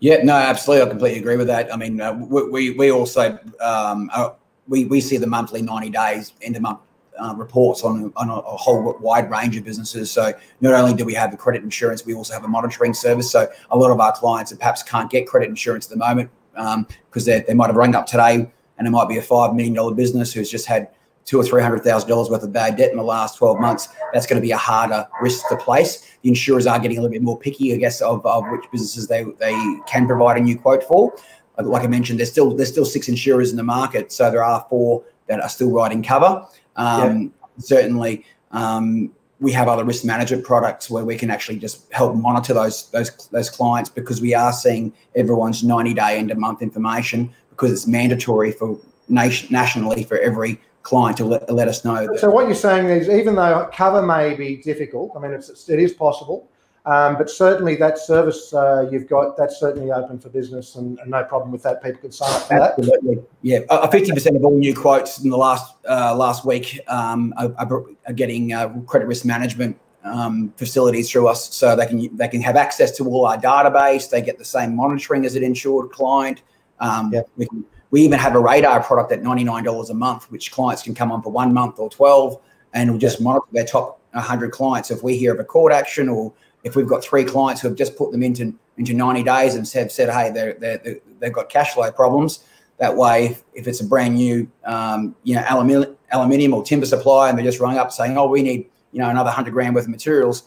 Yeah, 0.00 0.22
no, 0.24 0.34
absolutely. 0.34 0.86
I 0.86 0.88
completely 0.88 1.20
agree 1.20 1.36
with 1.36 1.46
that. 1.48 1.72
I 1.72 1.76
mean, 1.76 2.00
uh, 2.00 2.14
we, 2.14 2.70
we 2.70 2.90
also 2.90 3.38
um, 3.60 4.10
uh, 4.12 4.30
we 4.66 4.86
we 4.86 5.02
see 5.02 5.18
the 5.18 5.26
monthly 5.26 5.60
ninety 5.60 5.90
days 5.90 6.32
end 6.40 6.56
of 6.56 6.62
month 6.62 6.80
uh, 7.18 7.34
reports 7.36 7.82
on, 7.82 8.12
on 8.16 8.28
a, 8.28 8.34
a, 8.34 8.56
whole 8.56 8.96
wide 9.00 9.30
range 9.30 9.56
of 9.56 9.64
businesses. 9.64 10.10
So 10.10 10.32
not 10.60 10.74
only 10.74 10.94
do 10.94 11.04
we 11.04 11.14
have 11.14 11.30
the 11.30 11.36
credit 11.36 11.62
insurance, 11.62 12.04
we 12.04 12.14
also 12.14 12.34
have 12.34 12.44
a 12.44 12.48
monitoring 12.48 12.94
service. 12.94 13.30
So 13.30 13.48
a 13.70 13.76
lot 13.76 13.90
of 13.90 14.00
our 14.00 14.12
clients 14.12 14.50
that 14.50 14.58
perhaps 14.58 14.82
can't 14.82 15.10
get 15.10 15.26
credit 15.26 15.48
insurance 15.48 15.86
at 15.86 15.90
the 15.90 15.96
moment 15.96 16.30
because 16.52 17.28
um, 17.28 17.42
they 17.46 17.54
might 17.54 17.66
have 17.66 17.76
rung 17.76 17.94
up 17.94 18.06
today 18.06 18.50
and 18.78 18.86
it 18.86 18.90
might 18.90 19.08
be 19.08 19.18
a 19.18 19.22
five 19.22 19.54
million 19.54 19.74
dollar 19.74 19.94
business 19.94 20.32
who's 20.32 20.50
just 20.50 20.66
had 20.66 20.88
two 21.24 21.40
or 21.40 21.44
three 21.44 21.62
hundred 21.62 21.82
thousand 21.82 22.08
dollars 22.08 22.30
worth 22.30 22.42
of 22.42 22.52
bad 22.52 22.76
debt 22.76 22.90
in 22.90 22.96
the 22.96 23.02
last 23.02 23.36
12 23.36 23.60
months, 23.60 23.88
that's 24.12 24.26
going 24.26 24.40
to 24.40 24.46
be 24.46 24.52
a 24.52 24.56
harder 24.56 25.06
risk 25.20 25.46
to 25.48 25.56
place. 25.56 26.16
The 26.22 26.28
insurers 26.28 26.66
are 26.66 26.78
getting 26.78 26.98
a 26.98 27.00
little 27.00 27.12
bit 27.12 27.22
more 27.22 27.38
picky, 27.38 27.74
I 27.74 27.76
guess, 27.76 28.00
of, 28.00 28.24
of 28.24 28.44
which 28.50 28.64
businesses 28.70 29.08
they, 29.08 29.24
they 29.38 29.54
can 29.86 30.06
provide 30.06 30.38
a 30.38 30.40
new 30.40 30.58
quote 30.58 30.84
for. 30.84 31.12
Like 31.58 31.84
I 31.84 31.86
mentioned, 31.86 32.18
there's 32.18 32.30
still 32.30 32.54
there's 32.54 32.68
still 32.68 32.84
six 32.84 33.08
insurers 33.08 33.50
in 33.50 33.56
the 33.56 33.62
market, 33.62 34.12
so 34.12 34.30
there 34.30 34.44
are 34.44 34.64
four 34.68 35.04
that 35.26 35.40
are 35.40 35.48
still 35.48 35.70
writing 35.70 36.02
cover. 36.02 36.46
Um. 36.76 37.32
Certainly, 37.58 38.26
um, 38.50 39.10
we 39.40 39.52
have 39.52 39.68
other 39.68 39.84
risk 39.84 40.04
management 40.04 40.44
products 40.44 40.88
where 40.90 41.04
we 41.04 41.16
can 41.16 41.30
actually 41.30 41.58
just 41.58 41.90
help 41.92 42.14
monitor 42.14 42.54
those 42.54 42.90
those 42.90 43.10
those 43.28 43.50
clients 43.50 43.90
because 43.90 44.20
we 44.20 44.34
are 44.34 44.52
seeing 44.52 44.92
everyone's 45.14 45.62
90 45.62 45.94
day 45.94 46.18
end 46.18 46.30
of 46.30 46.38
month 46.38 46.62
information 46.62 47.32
because 47.50 47.72
it's 47.72 47.86
mandatory 47.86 48.52
for 48.52 48.78
nation, 49.08 49.48
nationally 49.50 50.04
for 50.04 50.18
every 50.18 50.60
client 50.82 51.16
to 51.18 51.24
let, 51.24 51.50
let 51.52 51.68
us 51.68 51.84
know. 51.84 52.06
That. 52.06 52.20
So 52.20 52.30
what 52.30 52.46
you're 52.46 52.54
saying 52.54 52.86
is, 52.86 53.08
even 53.08 53.34
though 53.34 53.68
cover 53.72 54.02
may 54.02 54.34
be 54.34 54.56
difficult, 54.56 55.12
I 55.16 55.20
mean, 55.20 55.32
it's, 55.32 55.68
it 55.68 55.80
is 55.80 55.92
possible. 55.92 56.48
Um, 56.86 57.16
but 57.18 57.28
certainly 57.28 57.74
that 57.76 57.98
service 57.98 58.54
uh, 58.54 58.88
you've 58.92 59.08
got, 59.08 59.36
that's 59.36 59.58
certainly 59.58 59.90
open 59.90 60.20
for 60.20 60.28
business 60.28 60.76
and, 60.76 61.00
and, 61.00 61.10
no 61.10 61.24
problem 61.24 61.50
with 61.50 61.64
that. 61.64 61.82
People 61.82 62.00
can 62.00 62.12
sign 62.12 62.32
up 62.32 62.46
for 62.46 62.54
Absolutely. 62.54 63.16
that. 63.16 63.24
Yeah, 63.42 63.58
uh, 63.70 63.88
fifty 63.88 64.12
percent 64.12 64.36
of 64.36 64.44
all 64.44 64.56
new 64.56 64.72
quotes 64.72 65.18
in 65.18 65.30
the 65.30 65.36
last 65.36 65.74
uh, 65.88 66.14
last 66.14 66.44
week 66.44 66.78
um, 66.86 67.34
are, 67.36 67.52
are, 67.58 68.12
getting 68.12 68.52
uh, 68.52 68.68
credit 68.86 69.06
risk 69.06 69.24
management 69.24 69.76
um, 70.04 70.54
facilities 70.56 71.10
through 71.10 71.26
us, 71.26 71.52
so 71.52 71.74
they 71.74 71.86
can 71.86 72.16
they 72.16 72.28
can 72.28 72.40
have 72.40 72.54
access 72.54 72.96
to 72.98 73.04
all 73.08 73.26
our 73.26 73.36
database. 73.36 74.08
They 74.08 74.22
get 74.22 74.38
the 74.38 74.44
same 74.44 74.76
monitoring 74.76 75.26
as 75.26 75.34
an 75.34 75.42
insured 75.42 75.90
client. 75.90 76.42
Um, 76.78 77.12
yeah. 77.12 77.22
We 77.36 77.46
can, 77.46 77.64
we 77.90 78.02
even 78.02 78.20
have 78.20 78.36
a 78.36 78.40
radar 78.40 78.80
product 78.80 79.10
at 79.10 79.24
ninety 79.24 79.42
nine 79.42 79.64
dollars 79.64 79.90
a 79.90 79.94
month, 79.94 80.30
which 80.30 80.52
clients 80.52 80.84
can 80.84 80.94
come 80.94 81.10
on 81.10 81.20
for 81.20 81.32
one 81.32 81.52
month 81.52 81.80
or 81.80 81.90
twelve, 81.90 82.40
and 82.74 82.90
we'll 82.90 83.00
just 83.00 83.20
monitor 83.20 83.46
their 83.50 83.64
top 83.64 84.00
hundred 84.14 84.52
clients. 84.52 84.92
If 84.92 85.02
we 85.02 85.16
hear 85.16 85.34
of 85.34 85.40
a 85.40 85.44
court 85.44 85.72
action 85.72 86.08
or 86.08 86.32
if 86.66 86.74
we've 86.74 86.88
got 86.88 87.02
three 87.02 87.24
clients 87.24 87.62
who 87.62 87.68
have 87.68 87.76
just 87.76 87.96
put 87.96 88.10
them 88.10 88.24
into 88.24 88.52
into 88.76 88.92
90 88.92 89.22
days 89.22 89.54
and 89.54 89.66
have 89.72 89.92
said, 89.92 90.10
hey, 90.10 90.30
they're, 90.30 90.54
they're, 90.54 90.98
they've 91.20 91.32
got 91.32 91.48
cash 91.48 91.72
flow 91.72 91.90
problems. 91.92 92.40
That 92.78 92.94
way, 92.94 93.26
if, 93.26 93.44
if 93.54 93.68
it's 93.68 93.80
a 93.80 93.86
brand 93.86 94.16
new, 94.16 94.50
um, 94.64 95.14
you 95.22 95.36
know, 95.36 95.44
aluminium, 95.48 95.96
aluminium 96.12 96.52
or 96.52 96.62
timber 96.62 96.84
supply, 96.84 97.30
and 97.30 97.38
they're 97.38 97.44
just 97.44 97.60
rung 97.60 97.78
up 97.78 97.90
saying, 97.92 98.18
oh, 98.18 98.26
we 98.26 98.42
need, 98.42 98.68
you 98.92 98.98
know, 98.98 99.08
another 99.08 99.30
hundred 99.30 99.52
grand 99.52 99.74
worth 99.74 99.84
of 99.84 99.90
materials, 99.90 100.42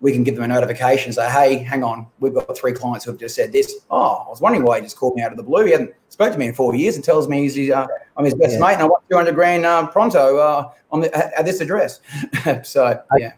we 0.00 0.12
can 0.12 0.24
give 0.24 0.34
them 0.34 0.44
a 0.44 0.48
notification, 0.48 1.12
say, 1.12 1.30
hey, 1.30 1.58
hang 1.58 1.84
on, 1.84 2.06
we've 2.18 2.34
got 2.34 2.56
three 2.58 2.72
clients 2.72 3.04
who 3.04 3.10
have 3.12 3.20
just 3.20 3.36
said 3.36 3.52
this. 3.52 3.72
Oh, 3.90 4.24
I 4.26 4.30
was 4.30 4.40
wondering 4.40 4.64
why 4.64 4.78
he 4.78 4.82
just 4.82 4.96
called 4.96 5.14
me 5.14 5.22
out 5.22 5.30
of 5.30 5.36
the 5.36 5.44
blue. 5.44 5.66
He 5.66 5.72
hadn't 5.72 5.92
spoke 6.08 6.32
to 6.32 6.38
me 6.38 6.46
in 6.46 6.54
four 6.54 6.74
years 6.74 6.96
and 6.96 7.04
tells 7.04 7.28
me 7.28 7.42
he's, 7.42 7.70
uh, 7.70 7.86
I'm 8.16 8.24
his 8.24 8.34
best 8.34 8.54
yeah. 8.54 8.60
mate 8.60 8.72
and 8.72 8.82
I 8.82 8.86
want 8.86 9.04
200 9.10 9.34
grand 9.34 9.66
uh, 9.66 9.86
pronto 9.88 10.38
uh, 10.38 10.70
on 10.90 11.02
the, 11.02 11.14
at, 11.14 11.34
at 11.34 11.44
this 11.44 11.60
address. 11.60 12.00
so, 12.64 13.00
yeah. 13.18 13.34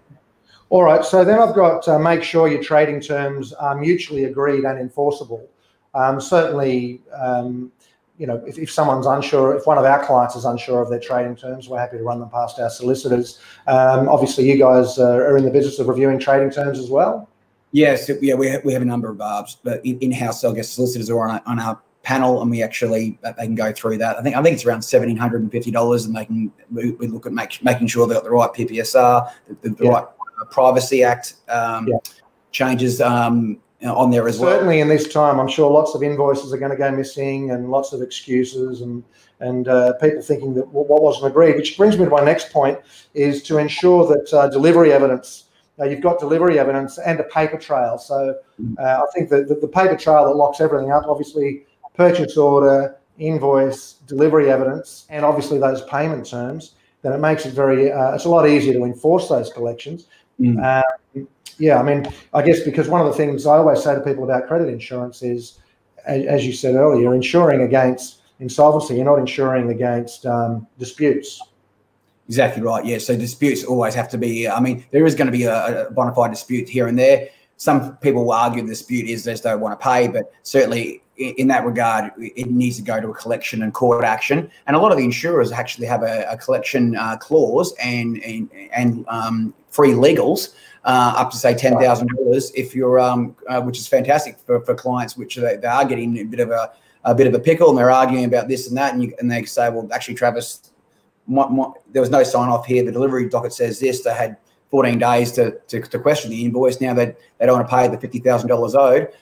All 0.73 0.85
right, 0.85 1.05
so 1.05 1.23
then 1.23 1.39
I've 1.39 1.55
got 1.55 1.87
uh, 1.87 1.99
make 1.99 2.23
sure 2.23 2.49
your 2.49 2.63
trading 2.63 2.99
terms 2.99 3.53
are 3.53 3.77
mutually 3.79 4.25
agreed 4.25 4.65
and 4.65 4.81
enforceable. 4.81 5.47
Um, 5.93 6.19
certainly, 6.19 7.03
um, 7.15 7.71
you 8.17 8.27
know, 8.27 8.43
if, 8.47 8.57
if 8.57 8.71
someone's 8.71 9.05
unsure, 9.05 9.55
if 9.55 9.67
one 9.67 9.77
of 9.77 9.85
our 9.85 10.03
clients 10.03 10.35
is 10.35 10.47
unsure 10.47 10.81
of 10.81 10.89
their 10.89 10.99
trading 10.99 11.37
terms, 11.37 11.69
we're 11.69 11.79
happy 11.79 11.99
to 11.99 12.03
run 12.03 12.21
them 12.21 12.31
past 12.31 12.59
our 12.59 12.71
solicitors. 12.71 13.39
Um, 13.67 14.09
obviously, 14.09 14.51
you 14.51 14.57
guys 14.57 14.99
uh, 14.99 15.11
are 15.11 15.37
in 15.37 15.45
the 15.45 15.51
business 15.51 15.79
of 15.79 15.89
reviewing 15.89 16.19
trading 16.19 16.51
terms 16.51 16.79
as 16.79 16.89
well. 16.89 17.29
Yes, 17.73 18.11
yeah, 18.23 18.33
we 18.33 18.49
have, 18.49 18.65
we 18.65 18.73
have 18.73 18.81
a 18.81 18.87
number 18.87 19.11
of 19.11 19.21
uh, 19.21 19.45
in-house, 19.85 20.43
I 20.43 20.55
guess, 20.55 20.71
solicitors 20.71 21.11
are 21.11 21.29
on, 21.29 21.43
on 21.45 21.59
our 21.59 21.83
panel, 22.03 22.41
and 22.41 22.51
we 22.51 22.63
actually 22.63 23.19
uh, 23.25 23.33
they 23.33 23.45
can 23.45 23.55
go 23.55 23.73
through 23.73 23.99
that. 23.99 24.19
I 24.19 24.23
think 24.23 24.37
I 24.37 24.43
think 24.43 24.55
it's 24.55 24.65
around 24.65 24.81
seventeen 24.81 25.19
hundred 25.19 25.43
and 25.43 25.53
fifty 25.53 25.71
dollars, 25.71 26.07
and 26.07 26.17
they 26.17 26.25
can 26.25 26.51
we, 26.71 26.93
we, 26.93 27.09
look 27.09 27.27
at 27.27 27.33
make, 27.33 27.63
making 27.63 27.89
sure 27.89 28.07
they've 28.07 28.17
got 28.17 28.25
the 28.25 28.31
right 28.31 28.51
PPSR, 28.51 29.31
the, 29.61 29.69
the 29.69 29.85
yeah. 29.85 29.91
right 29.91 30.05
Privacy 30.51 31.03
Act 31.05 31.35
um, 31.49 31.89
yeah. 31.89 31.99
changes 32.51 33.01
um, 33.01 33.59
on 33.85 34.11
there 34.11 34.29
as 34.29 34.37
Certainly 34.37 34.47
well. 34.47 34.57
Certainly 34.59 34.81
in 34.81 34.89
this 34.89 35.13
time, 35.13 35.41
I'm 35.41 35.49
sure 35.49 35.71
lots 35.71 35.95
of 35.95 36.03
invoices 36.03 36.53
are 36.53 36.59
going 36.59 36.71
to 36.71 36.77
go 36.77 36.91
missing 36.91 37.51
and 37.51 37.71
lots 37.71 37.93
of 37.93 38.03
excuses 38.03 38.81
and 38.81 39.03
and 39.41 39.67
uh, 39.67 39.95
people 39.95 40.23
thinking 40.23 40.55
that 40.55 40.69
what 40.69 41.03
wasn't 41.03 41.27
agreed. 41.27 41.57
Which 41.57 41.77
brings 41.77 41.99
me 41.99 42.05
to 42.05 42.11
my 42.11 42.25
next 42.25 42.53
point: 42.53 42.79
is 43.15 43.43
to 43.45 43.59
ensure 43.59 44.07
that 44.07 44.33
uh, 44.33 44.49
delivery 44.49 44.93
evidence. 44.93 45.45
Uh, 45.81 45.87
you've 45.87 46.03
got 46.03 46.21
delivery 46.21 46.59
evidence 46.59 46.99
and 46.99 47.19
a 47.19 47.25
paper 47.25 47.57
trail. 47.59 47.97
So 47.99 48.37
uh, 48.79 48.83
I 48.83 49.05
think 49.15 49.31
that 49.31 49.49
the, 49.49 49.55
the 49.55 49.67
paper 49.67 49.97
trail 49.97 50.27
that 50.27 50.37
locks 50.37 50.61
everything 50.61 50.93
up, 50.93 51.05
obviously, 51.09 51.65
purchase 51.95 52.37
order, 52.37 52.97
invoice, 53.19 53.95
delivery 54.07 54.51
evidence, 54.51 55.07
and 55.09 55.25
obviously 55.25 55.59
those 55.59 55.83
payment 55.83 56.27
terms. 56.29 56.75
Then 57.01 57.13
it 57.13 57.19
makes 57.19 57.47
it 57.47 57.55
very. 57.55 57.91
Uh, 57.91 58.15
it's 58.15 58.27
a 58.27 58.29
lot 58.29 58.49
easier 58.49 58.75
to 58.75 58.85
enforce 58.85 59.29
those 59.29 59.53
collections. 59.53 60.07
Mm. 60.41 60.85
Um, 61.17 61.29
yeah, 61.59 61.79
I 61.79 61.83
mean, 61.83 62.07
I 62.33 62.43
guess 62.43 62.61
because 62.61 62.89
one 62.89 63.01
of 63.01 63.07
the 63.07 63.13
things 63.13 63.47
I 63.47 63.59
always 63.59 63.83
say 63.83 63.95
to 63.95 64.01
people 64.01 64.25
about 64.25 64.49
credit 64.49 64.69
insurance 64.69 65.23
is, 65.23 65.59
as 66.07 66.45
you 66.45 66.53
said 66.53 66.75
earlier, 66.75 67.15
insuring 67.15 67.63
against 67.63 68.23
insolvency. 68.43 68.97
You're 68.97 69.05
not 69.05 69.19
insuring 69.19 69.71
against 69.71 70.27
um, 70.27 70.67
disputes. 70.79 71.41
Exactly 72.29 72.63
right. 72.63 72.85
Yeah. 72.85 72.99
So 72.99 73.17
disputes 73.17 73.65
always 73.65 73.95
have 73.95 74.09
to 74.11 74.19
be. 74.19 74.49
I 74.49 74.61
mean, 74.61 74.85
there 74.91 75.07
is 75.07 75.15
going 75.15 75.27
to 75.27 75.33
be 75.33 75.45
a, 75.45 75.87
a 75.87 75.91
bona 75.91 76.15
fide 76.15 76.31
dispute 76.31 76.69
here 76.69 76.87
and 76.89 76.99
there. 76.99 77.29
Some 77.63 77.97
people 77.99 78.25
will 78.25 78.33
argue 78.33 78.61
the 78.63 78.69
dispute 78.69 79.09
is 79.09 79.23
they 79.23 79.35
just 79.35 79.45
don't 79.45 79.61
want 79.61 79.79
to 79.79 79.85
pay, 79.85 80.09
but 80.09 80.33
certainly 80.43 81.01
in 81.17 81.47
that 81.47 81.65
regard, 81.65 82.11
it 82.19 82.51
needs 82.51 82.77
to 82.79 82.83
go 82.83 83.01
to 83.01 83.11
a 83.11 83.15
collection 83.15 83.63
and 83.63 83.73
court 83.73 84.05
action. 84.05 84.51
And 84.67 84.75
a 84.75 84.81
lot 84.81 84.91
of 84.91 84.99
the 84.99 85.05
insurers 85.05 85.53
actually 85.53 85.87
have 85.87 86.03
a, 86.03 86.27
a 86.29 86.37
collection 86.37 86.97
uh, 86.97 87.19
clause 87.19 87.73
and 87.81 88.21
and, 88.25 88.51
and 88.73 89.05
um, 89.07 89.55
free 89.69 89.93
legals 89.93 90.55
uh, 90.85 91.15
up 91.17 91.31
to 91.31 91.37
say 91.37 91.55
ten 91.55 91.79
thousand 91.79 92.09
dollars 92.17 92.51
if 92.57 92.75
you're, 92.75 92.99
um, 92.99 93.37
uh, 93.49 93.61
which 93.61 93.79
is 93.79 93.87
fantastic 93.87 94.41
for, 94.45 94.61
for 94.65 94.75
clients 94.75 95.17
which 95.17 95.37
they, 95.37 95.55
they 95.55 95.69
are 95.69 95.85
getting 95.85 96.19
a 96.19 96.25
bit 96.25 96.41
of 96.41 96.51
a 96.51 96.73
a 97.05 97.15
bit 97.15 97.29
of 97.29 97.35
a 97.35 97.39
pickle 97.39 97.69
and 97.69 97.79
they're 97.79 97.93
arguing 97.93 98.25
about 98.25 98.49
this 98.49 98.67
and 98.67 98.77
that. 98.77 98.93
And, 98.93 99.05
you, 99.05 99.15
and 99.21 99.31
they 99.31 99.45
say, 99.45 99.71
well, 99.71 99.89
actually, 99.93 100.17
Travis, 100.17 100.73
my, 101.29 101.47
my, 101.49 101.67
there 101.93 102.03
was 102.03 102.11
no 102.11 102.25
sign 102.25 102.49
off 102.49 102.67
here. 102.67 102.83
The 102.85 102.91
delivery 102.91 103.29
docket 103.29 103.53
says 103.53 103.79
this. 103.79 104.03
They 104.03 104.15
had 104.15 104.37
14 104.73 104.99
days 104.99 105.31
to, 105.33 105.53
to, 105.69 105.81
to 105.83 105.99
question 106.01 106.31
the 106.31 106.45
invoice. 106.45 106.81
Now 106.81 106.95
they, 106.95 107.15
they 107.39 107.47
don't 107.47 107.59
want 107.59 107.69
to 107.69 107.77
pay 107.77 107.89
the 107.89 108.21
$50,000 108.21 108.75
owed. 108.75 109.13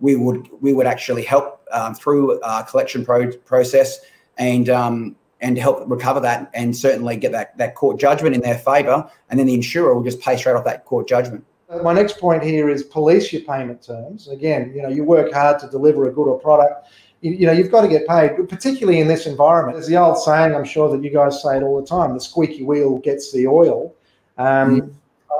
We 0.00 0.16
would 0.16 0.48
we 0.60 0.72
would 0.72 0.86
actually 0.86 1.22
help 1.22 1.64
um, 1.70 1.94
through 1.94 2.40
our 2.42 2.64
collection 2.64 3.04
pro- 3.04 3.30
process 3.30 4.00
and 4.38 4.68
um, 4.68 5.14
and 5.40 5.58
help 5.58 5.84
recover 5.86 6.18
that 6.20 6.50
and 6.54 6.76
certainly 6.76 7.16
get 7.16 7.30
that, 7.32 7.56
that 7.58 7.74
court 7.74 8.00
judgment 8.00 8.34
in 8.34 8.40
their 8.40 8.58
favour. 8.58 9.08
And 9.28 9.38
then 9.38 9.46
the 9.46 9.54
insurer 9.54 9.94
will 9.94 10.02
just 10.02 10.20
pay 10.20 10.36
straight 10.36 10.56
off 10.56 10.64
that 10.64 10.86
court 10.86 11.06
judgment. 11.06 11.44
My 11.82 11.92
next 11.92 12.18
point 12.18 12.42
here 12.42 12.68
is 12.68 12.82
police 12.82 13.32
your 13.32 13.42
payment 13.42 13.82
terms. 13.82 14.28
Again, 14.28 14.72
you 14.74 14.82
know, 14.82 14.88
you 14.88 15.04
work 15.04 15.32
hard 15.32 15.58
to 15.60 15.68
deliver 15.68 16.08
a 16.08 16.12
good 16.12 16.28
or 16.28 16.38
product 16.38 16.88
you, 17.22 17.32
you 17.32 17.46
know, 17.46 17.52
you've 17.52 17.70
got 17.70 17.82
to 17.82 17.88
get 17.88 18.06
paid, 18.06 18.48
particularly 18.48 19.00
in 19.00 19.06
this 19.06 19.26
environment. 19.26 19.76
There's 19.76 19.86
the 19.86 19.96
old 19.96 20.18
saying, 20.18 20.54
I'm 20.54 20.64
sure 20.64 20.90
that 20.90 21.02
you 21.02 21.10
guys 21.10 21.40
say 21.42 21.56
it 21.56 21.62
all 21.62 21.80
the 21.80 21.86
time: 21.86 22.12
the 22.14 22.20
squeaky 22.20 22.64
wheel 22.64 22.98
gets 22.98 23.32
the 23.32 23.46
oil. 23.46 23.94
Um, 24.38 24.80
mm. 24.80 24.94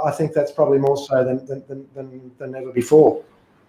I 0.04 0.10
think 0.10 0.32
that's 0.32 0.52
probably 0.52 0.78
more 0.78 0.96
so 0.96 1.24
than 1.24 1.46
than, 1.46 1.86
than, 1.94 2.32
than 2.38 2.54
ever 2.54 2.72
before. 2.72 3.22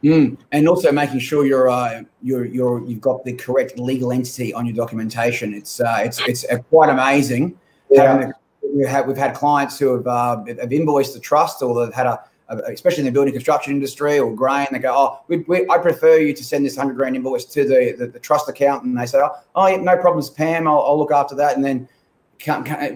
Mm. 0.03 0.37
And 0.51 0.67
also 0.67 0.91
making 0.91 1.19
sure 1.19 1.45
you're 1.45 1.69
uh, 1.69 2.03
you're 2.21 2.45
you're 2.45 2.83
you've 2.85 3.01
got 3.01 3.23
the 3.23 3.33
correct 3.33 3.79
legal 3.79 4.11
entity 4.11 4.53
on 4.53 4.65
your 4.65 4.75
documentation. 4.75 5.53
It's 5.53 5.79
uh, 5.79 6.01
it's 6.03 6.19
it's 6.27 6.45
uh, 6.49 6.57
quite 6.69 6.89
amazing. 6.89 7.57
Yeah. 7.89 8.31
we 8.75 8.85
have 8.87 9.07
we've 9.07 9.17
had 9.17 9.35
clients 9.35 9.77
who 9.77 9.95
have 9.95 10.07
uh, 10.07 10.43
have 10.59 10.73
invoiced 10.73 11.13
the 11.13 11.19
trust 11.19 11.61
or 11.61 11.85
they've 11.85 11.93
had 11.93 12.07
a 12.07 12.19
especially 12.49 13.01
in 13.01 13.05
the 13.05 13.11
building 13.11 13.33
construction 13.33 13.73
industry 13.73 14.19
or 14.19 14.33
grain, 14.33 14.67
they 14.71 14.79
go, 14.79 14.93
oh, 14.95 15.19
we, 15.27 15.37
we, 15.47 15.67
I 15.69 15.77
prefer 15.77 16.17
you 16.17 16.33
to 16.33 16.43
send 16.43 16.65
this 16.65 16.77
100 16.77 16.95
grand 16.95 17.15
invoice 17.15 17.45
to 17.45 17.63
the, 17.63 17.95
the, 17.97 18.07
the 18.07 18.19
trust 18.19 18.49
account. 18.49 18.83
And 18.83 18.97
they 18.97 19.05
say, 19.05 19.19
oh, 19.19 19.31
oh 19.55 19.67
yeah, 19.67 19.77
no 19.77 19.97
problems, 19.97 20.29
Pam, 20.29 20.67
I'll, 20.67 20.81
I'll, 20.81 20.97
look 20.97 21.11
after 21.11 21.35
that. 21.35 21.55
And 21.55 21.63
then 21.63 21.87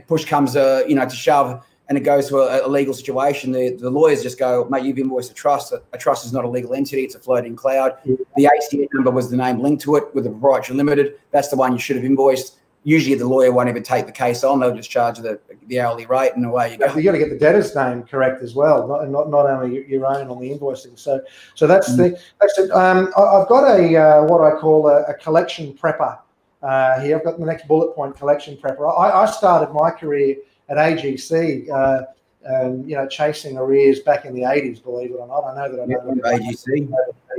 push 0.07 0.25
comes, 0.25 0.55
uh, 0.55 0.83
you 0.87 0.95
know, 0.95 1.07
to 1.07 1.15
shove 1.15 1.65
and 1.89 1.97
it 1.97 2.01
goes 2.01 2.27
to 2.29 2.37
a, 2.39 2.67
a, 2.67 2.69
legal 2.69 2.93
situation. 2.93 3.51
The, 3.51 3.75
the 3.75 3.89
lawyers 3.89 4.21
just 4.21 4.37
go, 4.37 4.67
mate, 4.69 4.83
you've 4.83 4.97
invoiced 4.97 5.31
a 5.31 5.33
trust. 5.33 5.71
A, 5.71 5.81
a, 5.93 5.97
trust 5.97 6.25
is 6.25 6.33
not 6.33 6.43
a 6.43 6.49
legal 6.49 6.73
entity, 6.73 7.03
it's 7.03 7.15
a 7.15 7.19
floating 7.19 7.55
cloud. 7.55 7.97
The 8.05 8.43
ACN 8.43 8.87
number 8.93 9.11
was 9.11 9.29
the 9.29 9.37
name 9.37 9.59
linked 9.59 9.83
to 9.83 9.95
it 9.95 10.13
with 10.13 10.25
a 10.25 10.29
proprietary 10.29 10.77
limited. 10.77 11.19
That's 11.31 11.47
the 11.47 11.55
one 11.55 11.71
you 11.73 11.79
should 11.79 11.95
have 11.95 12.05
invoiced 12.05 12.57
usually 12.87 13.15
the 13.15 13.27
lawyer 13.27 13.51
won't 13.51 13.67
even 13.67 13.83
take 13.83 14.05
the 14.05 14.11
case 14.13 14.45
on; 14.45 14.61
they'll 14.61 14.73
just 14.73 14.89
charge 14.89 15.19
the 15.19 15.39
the 15.67 15.79
hourly 15.79 16.05
rate, 16.05 16.31
and 16.35 16.45
away 16.45 16.71
you 16.71 16.77
go. 16.77 16.95
You 16.95 17.03
got 17.03 17.11
to 17.11 17.17
get 17.17 17.29
the 17.29 17.37
debtor's 17.37 17.75
name 17.75 18.03
correct 18.03 18.41
as 18.41 18.55
well, 18.55 18.87
not 18.87 19.09
not, 19.09 19.29
not 19.29 19.45
only 19.45 19.85
your 19.87 20.05
own 20.05 20.29
on 20.29 20.39
the 20.39 20.49
invoicing. 20.49 20.97
So 20.97 21.21
so 21.53 21.67
that's 21.67 21.91
mm. 21.91 21.97
the 21.97 22.19
that's 22.39 22.57
it. 22.57 22.71
Um, 22.71 23.07
I've 23.17 23.49
got 23.49 23.77
a 23.77 23.97
uh, 23.97 24.23
what 24.23 24.41
I 24.41 24.57
call 24.57 24.87
a, 24.87 25.03
a 25.03 25.13
collection 25.15 25.73
prepper 25.73 26.17
uh, 26.63 27.01
here. 27.01 27.17
I've 27.17 27.25
got 27.25 27.37
the 27.37 27.45
next 27.45 27.67
bullet 27.67 27.93
point: 27.93 28.15
collection 28.15 28.55
prepper. 28.55 28.89
I, 28.97 29.23
I 29.23 29.25
started 29.25 29.73
my 29.73 29.91
career 29.91 30.37
at 30.69 30.77
AGC. 30.77 31.69
Uh, 31.69 32.05
um, 32.47 32.87
you 32.87 32.95
know, 32.95 33.07
chasing 33.07 33.57
arrears 33.57 33.99
back 33.99 34.25
in 34.25 34.33
the 34.33 34.41
80s, 34.41 34.81
believe 34.81 35.11
it 35.11 35.15
or 35.15 35.27
not. 35.27 35.43
I 35.43 35.55
know 35.55 35.75
that 35.75 35.81
I 35.81 35.85
know 35.85 36.21
yeah, 36.23 36.37
AGC. 36.37 36.89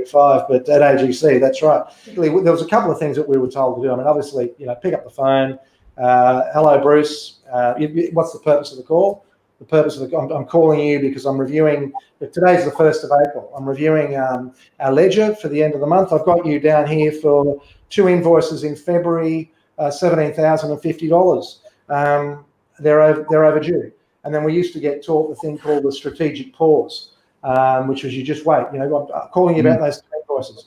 85, 0.01 0.47
but 0.47 0.69
at 0.69 0.81
AGC, 0.81 1.39
that's 1.39 1.61
right. 1.61 1.83
There 2.05 2.31
was 2.31 2.61
a 2.61 2.67
couple 2.67 2.91
of 2.91 2.99
things 2.99 3.15
that 3.15 3.27
we 3.27 3.37
were 3.37 3.49
told 3.49 3.77
to 3.77 3.87
do. 3.87 3.91
I 3.91 3.95
mean, 3.95 4.05
obviously, 4.05 4.53
you 4.57 4.67
know, 4.67 4.75
pick 4.75 4.93
up 4.93 5.03
the 5.03 5.09
phone. 5.09 5.57
Uh, 5.97 6.43
hello, 6.53 6.79
Bruce. 6.81 7.39
Uh, 7.51 7.73
what's 8.13 8.33
the 8.33 8.39
purpose 8.39 8.71
of 8.71 8.77
the 8.77 8.83
call? 8.83 9.25
The 9.59 9.65
purpose 9.65 9.97
of 9.97 10.09
the 10.09 10.17
I'm, 10.17 10.31
I'm 10.31 10.45
calling 10.45 10.79
you 10.79 10.99
because 10.99 11.25
I'm 11.25 11.37
reviewing. 11.37 11.91
Today's 12.19 12.63
the 12.63 12.71
first 12.77 13.03
of 13.03 13.11
April. 13.27 13.51
I'm 13.57 13.67
reviewing 13.67 14.15
um, 14.15 14.53
our 14.79 14.91
ledger 14.91 15.35
for 15.35 15.49
the 15.49 15.61
end 15.61 15.73
of 15.73 15.81
the 15.81 15.87
month. 15.87 16.13
I've 16.13 16.23
got 16.23 16.45
you 16.45 16.59
down 16.61 16.87
here 16.87 17.11
for 17.11 17.61
two 17.89 18.07
invoices 18.07 18.63
in 18.63 18.77
February, 18.77 19.51
uh, 19.77 19.91
seventeen 19.91 20.33
thousand 20.33 20.71
and 20.71 20.81
fifty 20.81 21.09
dollars. 21.09 21.61
Um, 21.89 22.45
they're 22.79 23.01
over, 23.01 23.25
they're 23.29 23.45
overdue. 23.45 23.91
And 24.23 24.33
then 24.33 24.43
we 24.43 24.53
used 24.53 24.73
to 24.73 24.79
get 24.79 25.05
taught 25.05 25.29
the 25.29 25.35
thing 25.35 25.57
called 25.57 25.83
the 25.83 25.91
strategic 25.91 26.53
pause, 26.53 27.13
um, 27.43 27.87
which 27.87 28.03
was 28.03 28.15
you 28.15 28.23
just 28.23 28.45
wait. 28.45 28.65
You 28.73 28.79
know, 28.79 29.09
I'm 29.13 29.29
calling 29.29 29.55
you 29.55 29.61
about 29.61 29.79
mm. 29.79 29.85
those 29.85 30.01
voices. 30.27 30.65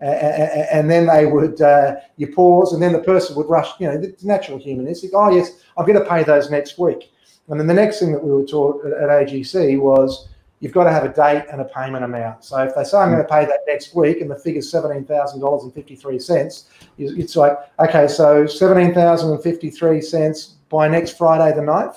And 0.00 0.88
then 0.88 1.06
they 1.06 1.26
would, 1.26 1.60
uh, 1.60 1.96
you 2.16 2.28
pause, 2.28 2.72
and 2.72 2.80
then 2.80 2.92
the 2.92 3.00
person 3.00 3.34
would 3.36 3.48
rush. 3.48 3.68
You 3.80 3.88
know, 3.88 3.98
the 3.98 4.14
natural 4.22 4.58
human 4.58 4.86
instinct. 4.86 5.14
Oh 5.18 5.30
yes, 5.30 5.62
I'm 5.76 5.86
going 5.86 5.98
to 5.98 6.08
pay 6.08 6.22
those 6.22 6.50
next 6.50 6.78
week. 6.78 7.10
And 7.48 7.58
then 7.58 7.66
the 7.66 7.74
next 7.74 7.98
thing 7.98 8.12
that 8.12 8.22
we 8.22 8.30
were 8.30 8.44
taught 8.44 8.84
at 8.86 9.08
AGC 9.08 9.80
was 9.80 10.28
you've 10.60 10.72
got 10.72 10.84
to 10.84 10.92
have 10.92 11.04
a 11.04 11.12
date 11.12 11.46
and 11.50 11.60
a 11.60 11.64
payment 11.64 12.04
amount. 12.04 12.44
So 12.44 12.58
if 12.58 12.74
they 12.74 12.84
say 12.84 12.98
I'm 12.98 13.10
going 13.10 13.22
to 13.22 13.28
pay 13.28 13.44
that 13.46 13.60
next 13.66 13.94
week 13.94 14.20
and 14.20 14.30
the 14.30 14.38
figure's 14.38 14.70
seventeen 14.70 15.04
thousand 15.04 15.40
dollars 15.40 15.64
and 15.64 15.74
fifty 15.74 15.96
three 15.96 16.18
cents, 16.18 16.68
it's 16.98 17.34
like 17.34 17.58
okay, 17.80 18.06
so 18.06 18.46
seventeen 18.46 18.94
thousand 18.94 19.32
and 19.32 19.42
fifty 19.42 19.70
three 19.70 20.00
cents 20.00 20.57
by 20.68 20.88
next 20.88 21.16
Friday 21.16 21.54
the 21.54 21.62
9th. 21.62 21.96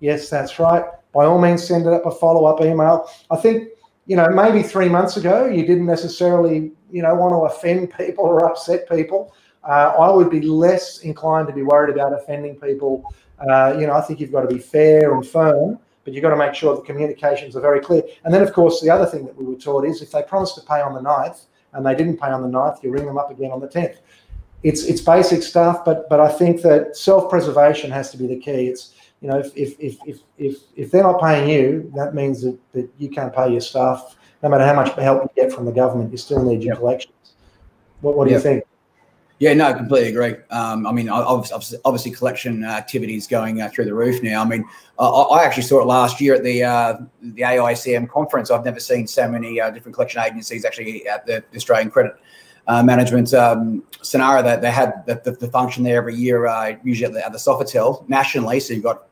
Yes, 0.00 0.30
that's 0.30 0.58
right. 0.58 0.84
By 1.12 1.24
all 1.26 1.40
means, 1.40 1.66
send 1.66 1.86
it 1.86 1.92
up 1.92 2.06
a 2.06 2.10
follow 2.10 2.46
up 2.46 2.60
email. 2.60 3.08
I 3.30 3.36
think, 3.36 3.68
you 4.06 4.16
know, 4.16 4.28
maybe 4.28 4.62
three 4.62 4.88
months 4.88 5.16
ago, 5.16 5.46
you 5.46 5.66
didn't 5.66 5.86
necessarily, 5.86 6.72
you 6.90 7.02
know, 7.02 7.14
want 7.14 7.32
to 7.32 7.54
offend 7.54 7.92
people 7.96 8.24
or 8.24 8.44
upset 8.46 8.88
people. 8.88 9.34
Uh, 9.64 9.94
I 9.98 10.10
would 10.10 10.30
be 10.30 10.40
less 10.40 11.00
inclined 11.00 11.48
to 11.48 11.52
be 11.52 11.62
worried 11.62 11.94
about 11.94 12.12
offending 12.12 12.56
people. 12.56 13.04
Uh, 13.38 13.76
you 13.78 13.86
know, 13.86 13.92
I 13.92 14.00
think 14.00 14.20
you've 14.20 14.32
got 14.32 14.42
to 14.42 14.48
be 14.48 14.58
fair 14.58 15.14
and 15.14 15.26
firm, 15.26 15.78
but 16.04 16.14
you've 16.14 16.22
got 16.22 16.30
to 16.30 16.36
make 16.36 16.54
sure 16.54 16.74
the 16.74 16.82
communications 16.82 17.56
are 17.56 17.60
very 17.60 17.80
clear. 17.80 18.02
And 18.24 18.32
then, 18.32 18.42
of 18.42 18.52
course, 18.52 18.80
the 18.80 18.90
other 18.90 19.06
thing 19.06 19.24
that 19.26 19.36
we 19.36 19.44
were 19.44 19.56
taught 19.56 19.84
is 19.84 20.00
if 20.00 20.12
they 20.12 20.22
promised 20.22 20.54
to 20.56 20.62
pay 20.62 20.80
on 20.80 20.94
the 20.94 21.00
9th 21.00 21.44
and 21.72 21.84
they 21.84 21.94
didn't 21.94 22.18
pay 22.18 22.28
on 22.28 22.42
the 22.42 22.48
9th, 22.48 22.82
you 22.82 22.90
ring 22.90 23.06
them 23.06 23.18
up 23.18 23.30
again 23.30 23.50
on 23.50 23.60
the 23.60 23.68
10th. 23.68 23.98
It's, 24.62 24.84
it's 24.84 25.00
basic 25.00 25.42
stuff, 25.42 25.84
but 25.84 26.08
but 26.08 26.20
I 26.20 26.28
think 26.28 26.60
that 26.62 26.96
self 26.96 27.30
preservation 27.30 27.90
has 27.90 28.10
to 28.10 28.18
be 28.18 28.26
the 28.26 28.36
key. 28.36 28.66
It's 28.66 28.94
you 29.20 29.28
know, 29.28 29.38
if 29.38 29.56
if 29.56 29.76
if 29.78 29.96
if 30.06 30.20
if, 30.38 30.56
if 30.76 30.90
they're 30.90 31.02
not 31.02 31.20
paying 31.20 31.48
you, 31.48 31.90
that 31.94 32.14
means 32.14 32.42
that, 32.42 32.58
that 32.72 32.88
you 32.98 33.10
can't 33.10 33.34
pay 33.34 33.50
your 33.50 33.60
staff. 33.60 34.16
No 34.42 34.48
matter 34.48 34.66
how 34.66 34.74
much 34.74 34.94
help 34.98 35.22
you 35.22 35.42
get 35.42 35.52
from 35.52 35.66
the 35.66 35.72
government, 35.72 36.10
you 36.10 36.18
still 36.18 36.42
need 36.42 36.62
your 36.62 36.74
yep. 36.74 36.78
collections. 36.78 37.34
What 38.00 38.16
what 38.16 38.26
do 38.26 38.32
yep. 38.32 38.38
you 38.38 38.42
think? 38.42 38.64
Yeah, 39.38 39.54
no, 39.54 39.72
completely 39.72 40.10
agree. 40.10 40.34
Um, 40.50 40.86
I 40.86 40.92
mean, 40.92 41.08
obviously, 41.08 41.78
obviously, 41.86 42.10
collection 42.10 42.62
activities 42.62 43.26
are 43.26 43.30
going 43.30 43.62
uh, 43.62 43.70
through 43.70 43.86
the 43.86 43.94
roof 43.94 44.22
now. 44.22 44.42
I 44.42 44.44
mean, 44.44 44.66
uh, 44.98 45.22
I 45.28 45.44
actually 45.44 45.62
saw 45.62 45.80
it 45.80 45.86
last 45.86 46.20
year 46.20 46.34
at 46.34 46.42
the 46.42 46.62
uh, 46.62 46.98
the 47.22 47.42
AICM 47.42 48.10
conference. 48.10 48.50
I've 48.50 48.66
never 48.66 48.80
seen 48.80 49.06
so 49.06 49.26
many 49.26 49.58
uh, 49.58 49.70
different 49.70 49.94
collection 49.94 50.20
agencies 50.22 50.66
actually 50.66 51.06
at 51.08 51.24
the 51.24 51.42
Australian 51.56 51.90
Credit 51.90 52.12
uh, 52.70 52.82
management 52.84 53.34
um, 53.34 53.82
scenario. 54.00 54.42
That 54.42 54.62
they 54.62 54.70
had 54.70 55.04
the, 55.06 55.20
the, 55.24 55.32
the, 55.32 55.48
function 55.48 55.82
there 55.82 55.98
every 55.98 56.14
year, 56.14 56.46
uh, 56.46 56.76
usually 56.84 57.06
at 57.06 57.12
the, 57.12 57.26
at 57.26 57.32
the 57.32 57.38
Sofitel 57.38 58.08
nationally. 58.08 58.60
So 58.60 58.74
you've 58.74 58.84
got 58.84 59.08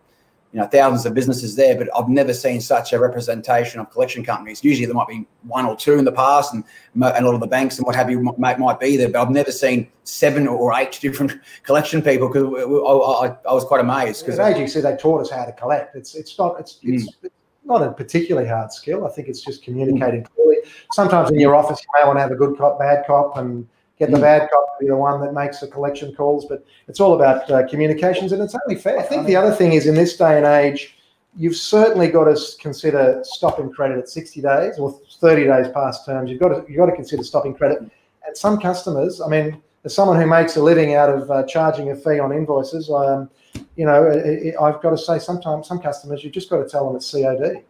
you 0.53 0.61
know 0.61 0.67
thousands 0.67 1.05
of 1.07 1.13
businesses 1.13 1.57
there, 1.57 1.77
but 1.77 1.89
I've 1.97 2.09
never 2.09 2.33
seen 2.33 2.61
such 2.61 2.93
a 2.93 3.01
representation 3.01 3.81
of 3.81 3.91
collection 3.91 4.25
companies. 4.25 4.63
Usually 4.63 4.87
there 4.87 4.95
might 4.95 5.09
be 5.09 5.27
one 5.43 5.67
or 5.67 5.75
two 5.75 5.95
in 5.99 6.05
the 6.05 6.13
past, 6.13 6.55
and, 6.55 6.63
and 6.95 7.03
a 7.05 7.27
lot 7.27 7.35
of 7.35 7.41
the 7.41 7.49
banks 7.49 7.79
and 7.79 7.87
what 7.87 7.97
have 7.97 8.09
you 8.09 8.21
might, 8.39 8.59
might 8.61 8.79
be 8.79 8.97
there, 8.97 9.09
but 9.09 9.21
I've 9.21 9.31
never 9.31 9.51
seen 9.51 9.89
seven 10.05 10.47
or 10.47 10.73
eight 10.75 10.97
different 11.03 11.33
collection 11.65 12.01
people 12.01 12.29
because 12.29 12.45
I, 12.45 13.27
I, 13.27 13.51
I, 13.51 13.53
was 13.53 13.65
quite 13.65 13.81
amazed. 13.81 14.25
Because 14.25 14.39
as 14.39 14.57
you 14.57 14.69
said, 14.69 14.85
they 14.85 14.97
taught 14.97 15.21
us 15.21 15.31
how 15.31 15.45
to 15.45 15.53
collect. 15.53 15.97
It's 15.97 16.15
it's 16.15 16.39
not 16.39 16.61
it's, 16.61 16.79
mm. 16.85 17.05
Not 17.69 17.83
a 17.83 17.93
particularly 17.93 18.49
hard 18.49 18.73
skill. 18.73 19.07
I 19.07 19.11
think 19.11 19.29
it's 19.29 19.43
just 19.43 19.63
communicating 19.63 20.25
clearly. 20.25 20.57
Sometimes 20.93 21.31
in 21.31 21.39
your 21.39 21.55
office, 21.55 21.81
you 21.81 21.89
may 21.95 22.07
want 22.07 22.17
to 22.17 22.23
have 22.23 22.33
a 22.33 22.35
good 22.35 22.57
cop, 22.57 22.79
bad 22.79 23.07
cop, 23.07 23.37
and 23.37 23.69
get 23.99 24.11
the 24.11 24.17
mm. 24.17 24.23
bad 24.23 24.51
cop 24.51 24.79
to 24.79 24.85
be 24.85 24.89
the 24.89 24.97
one 24.97 25.21
that 25.21 25.35
makes 25.35 25.61
the 25.61 25.69
collection 25.69 26.15
calls. 26.15 26.47
But 26.47 26.65
it's 26.89 26.99
all 26.99 27.15
about 27.15 27.49
uh, 27.51 27.69
communications, 27.69 28.33
and 28.33 28.43
it's 28.43 28.57
only 28.67 28.81
fair. 28.81 28.99
I 28.99 29.03
think 29.03 29.27
the 29.27 29.37
other 29.37 29.53
thing 29.53 29.75
is 29.75 29.87
in 29.87 29.95
this 29.95 30.17
day 30.17 30.39
and 30.39 30.47
age, 30.47 30.97
you've 31.37 31.57
certainly 31.57 32.09
got 32.09 32.25
to 32.25 32.41
consider 32.59 33.21
stopping 33.23 33.71
credit 33.71 33.99
at 33.99 34.09
60 34.09 34.41
days 34.41 34.79
or 34.79 34.99
30 35.21 35.45
days 35.45 35.67
past 35.73 36.07
terms. 36.07 36.31
You've 36.31 36.41
got 36.41 36.49
to 36.49 36.65
you've 36.69 36.79
got 36.79 36.87
to 36.87 36.97
consider 36.97 37.23
stopping 37.23 37.55
credit. 37.55 37.81
And 38.27 38.37
some 38.37 38.61
customers, 38.61 39.21
I 39.21 39.29
mean, 39.29 39.63
as 39.85 39.95
someone 39.95 40.21
who 40.21 40.27
makes 40.27 40.57
a 40.57 40.63
living 40.63 40.95
out 40.95 41.11
of 41.11 41.31
uh, 41.31 41.45
charging 41.45 41.91
a 41.91 41.97
fee 41.97 42.19
on 42.19 42.33
invoices, 42.33 42.91
um, 42.91 43.31
you 43.79 43.87
know, 43.87 44.07
it, 44.07 44.27
it, 44.27 44.55
I've 44.61 44.83
got 44.83 44.91
to 44.91 44.99
say, 44.99 45.21
sometimes 45.21 45.69
some 45.69 45.79
customers, 45.79 46.25
you've 46.25 46.33
just 46.33 46.51
got 46.51 46.57
to 46.57 46.69
tell 46.69 46.89
them 46.89 46.97
it's 46.97 47.13
COD. 47.13 47.63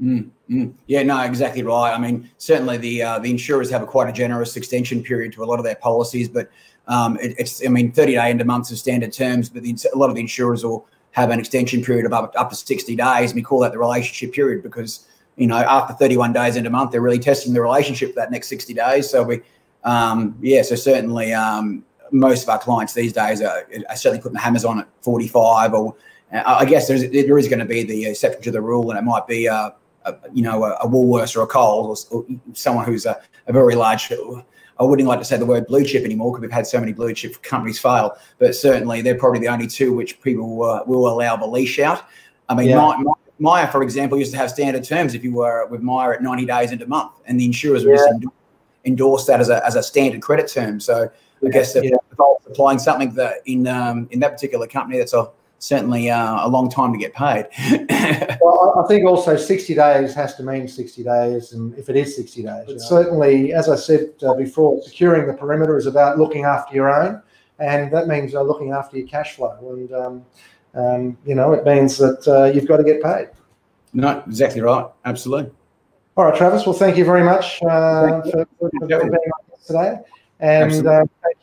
Mm, 0.00 0.30
mm. 0.50 0.74
Yeah, 0.86 1.02
no, 1.02 1.20
exactly 1.20 1.62
right. 1.62 1.94
I 1.94 1.98
mean, 1.98 2.30
certainly 2.38 2.78
the 2.78 3.02
uh, 3.02 3.18
the 3.18 3.30
insurers 3.30 3.70
have 3.70 3.82
a 3.82 3.86
quite 3.86 4.08
a 4.08 4.12
generous 4.12 4.56
extension 4.56 5.02
period 5.02 5.34
to 5.34 5.44
a 5.44 5.46
lot 5.46 5.58
of 5.58 5.64
their 5.64 5.76
policies, 5.76 6.30
but 6.30 6.50
um, 6.88 7.18
it, 7.20 7.34
it's 7.38 7.64
I 7.64 7.68
mean, 7.68 7.92
30 7.92 8.14
day 8.14 8.30
into 8.30 8.44
months 8.46 8.72
of 8.72 8.78
standard 8.78 9.12
terms, 9.12 9.50
but 9.50 9.62
the, 9.62 9.76
a 9.92 9.98
lot 9.98 10.08
of 10.08 10.16
the 10.16 10.22
insurers 10.22 10.64
will 10.64 10.88
have 11.12 11.30
an 11.30 11.38
extension 11.38 11.84
period 11.84 12.06
of 12.06 12.12
up, 12.14 12.32
up 12.36 12.50
to 12.50 12.56
60 12.56 12.96
days. 12.96 13.30
and 13.30 13.34
We 13.36 13.42
call 13.42 13.60
that 13.60 13.72
the 13.72 13.78
relationship 13.78 14.34
period 14.34 14.62
because 14.62 15.06
you 15.36 15.46
know 15.46 15.58
after 15.58 15.92
31 15.92 16.32
days 16.32 16.56
into 16.56 16.70
a 16.70 16.72
month, 16.72 16.90
they're 16.90 17.02
really 17.02 17.18
testing 17.18 17.52
the 17.52 17.60
relationship 17.60 18.14
for 18.14 18.16
that 18.16 18.30
next 18.30 18.48
60 18.48 18.72
days. 18.72 19.10
So 19.10 19.22
we, 19.22 19.42
um, 19.84 20.38
yeah, 20.40 20.62
so 20.62 20.74
certainly 20.74 21.34
um, 21.34 21.84
most 22.14 22.44
of 22.44 22.48
our 22.48 22.58
clients 22.58 22.94
these 22.94 23.12
days 23.12 23.42
are, 23.42 23.66
are 23.90 23.96
certainly 23.96 24.22
putting 24.22 24.34
the 24.34 24.40
hammers 24.40 24.64
on 24.64 24.80
at 24.80 24.88
45 25.02 25.74
or 25.74 25.96
I 26.32 26.64
guess 26.64 26.88
there's, 26.88 27.08
there 27.10 27.38
is 27.38 27.48
going 27.48 27.60
to 27.60 27.64
be 27.64 27.84
the 27.84 28.06
exception 28.06 28.42
to 28.42 28.50
the 28.50 28.60
rule, 28.60 28.90
and 28.90 28.98
it 28.98 29.02
might 29.02 29.26
be 29.26 29.48
uh, 29.48 29.70
a, 30.04 30.14
you 30.32 30.42
know, 30.42 30.64
a, 30.64 30.72
a 30.74 30.88
Woolworths 30.88 31.36
or 31.36 31.42
a 31.42 31.46
Coles 31.46 32.08
or, 32.10 32.22
or 32.22 32.26
someone 32.54 32.84
who's 32.84 33.06
a, 33.06 33.20
a, 33.46 33.52
very 33.52 33.76
large. 33.76 34.12
I 34.80 34.82
wouldn't 34.82 35.06
like 35.06 35.20
to 35.20 35.24
say 35.24 35.36
the 35.36 35.46
word 35.46 35.66
blue 35.68 35.84
chip 35.84 36.04
anymore 36.04 36.32
because 36.32 36.42
we've 36.42 36.50
had 36.50 36.66
so 36.66 36.80
many 36.80 36.92
blue 36.92 37.14
chip 37.14 37.40
companies 37.42 37.78
fail, 37.78 38.16
but 38.38 38.56
certainly 38.56 39.00
they're 39.00 39.18
probably 39.18 39.38
the 39.38 39.48
only 39.48 39.68
two 39.68 39.94
which 39.94 40.20
people 40.22 40.64
uh, 40.64 40.82
will 40.86 41.06
allow 41.08 41.36
the 41.36 41.46
leash 41.46 41.78
out. 41.78 42.02
I 42.48 42.54
mean, 42.54 42.70
yeah. 42.70 43.02
Myer, 43.38 43.66
for 43.66 43.82
example, 43.82 44.18
used 44.18 44.32
to 44.32 44.38
have 44.38 44.50
standard 44.50 44.84
terms 44.84 45.14
if 45.14 45.24
you 45.24 45.34
were 45.34 45.66
with 45.66 45.82
Myer 45.82 46.14
at 46.14 46.22
90 46.22 46.46
days 46.46 46.72
into 46.72 46.84
a 46.84 46.88
month, 46.88 47.12
and 47.26 47.38
the 47.38 47.44
insurers 47.44 47.84
would 47.84 47.96
just 47.96 48.24
endorse 48.84 49.26
that 49.26 49.40
as 49.40 49.48
a, 49.48 49.64
as 49.66 49.76
a 49.76 49.82
standard 49.82 50.22
credit 50.22 50.48
term. 50.48 50.80
So 50.80 51.10
I 51.46 51.50
guess 51.50 51.76
if, 51.76 51.84
yeah. 51.84 51.96
if 52.10 52.20
I 52.20 52.22
was 52.22 52.42
applying 52.46 52.78
something 52.78 53.14
that 53.14 53.42
in 53.46 53.66
um, 53.66 54.08
in 54.10 54.20
that 54.20 54.32
particular 54.32 54.66
company, 54.66 54.98
that's 54.98 55.14
a 55.14 55.30
certainly 55.64 56.10
uh, 56.10 56.46
a 56.46 56.48
long 56.48 56.68
time 56.68 56.92
to 56.92 56.98
get 56.98 57.14
paid. 57.14 57.46
well, 58.40 58.82
I 58.84 58.86
think 58.86 59.06
also 59.06 59.36
60 59.36 59.74
days 59.74 60.14
has 60.14 60.34
to 60.36 60.42
mean 60.42 60.68
60 60.68 61.02
days, 61.02 61.52
and 61.52 61.76
if 61.78 61.88
it 61.88 61.96
is 61.96 62.14
60 62.16 62.42
days, 62.42 62.64
but 62.66 62.80
certainly, 62.80 63.52
as 63.52 63.68
I 63.68 63.76
said 63.76 64.10
uh, 64.26 64.34
before, 64.34 64.82
securing 64.82 65.26
the 65.26 65.34
perimeter 65.34 65.78
is 65.78 65.86
about 65.86 66.18
looking 66.18 66.44
after 66.44 66.74
your 66.74 66.92
own, 66.92 67.22
and 67.58 67.92
that 67.92 68.08
means 68.08 68.34
uh, 68.34 68.42
looking 68.42 68.72
after 68.72 68.98
your 68.98 69.08
cash 69.08 69.36
flow, 69.36 69.56
and 69.70 69.92
um, 69.92 70.24
um, 70.74 71.18
you 71.24 71.34
know 71.34 71.52
it 71.52 71.64
means 71.64 71.96
that 71.98 72.26
uh, 72.28 72.44
you've 72.44 72.68
got 72.68 72.76
to 72.76 72.84
get 72.84 73.02
paid. 73.02 73.28
No, 73.94 74.22
exactly 74.26 74.60
right. 74.60 74.86
Absolutely. 75.04 75.50
All 76.16 76.24
right, 76.24 76.36
Travis. 76.36 76.66
Well, 76.66 76.74
thank 76.74 76.96
you 76.96 77.04
very 77.04 77.24
much 77.24 77.62
uh, 77.62 78.22
for, 78.22 78.46
for, 78.58 78.70
for 78.78 78.86
being 78.86 79.02
on 79.02 79.20
today. 79.66 79.98
And 80.40 80.86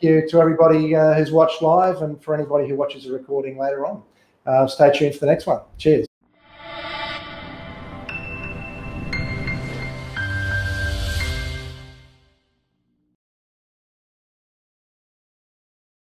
you 0.02 0.26
to 0.28 0.40
everybody 0.40 0.94
uh, 0.94 1.14
who's 1.14 1.30
watched 1.30 1.62
live 1.62 2.02
and 2.02 2.22
for 2.22 2.34
anybody 2.34 2.68
who 2.68 2.76
watches 2.76 3.04
the 3.04 3.12
recording 3.12 3.58
later 3.58 3.86
on. 3.86 4.02
Uh, 4.46 4.66
stay 4.66 4.90
tuned 4.92 5.14
for 5.14 5.20
the 5.20 5.26
next 5.26 5.46
one. 5.46 5.60
Cheers. 5.78 6.06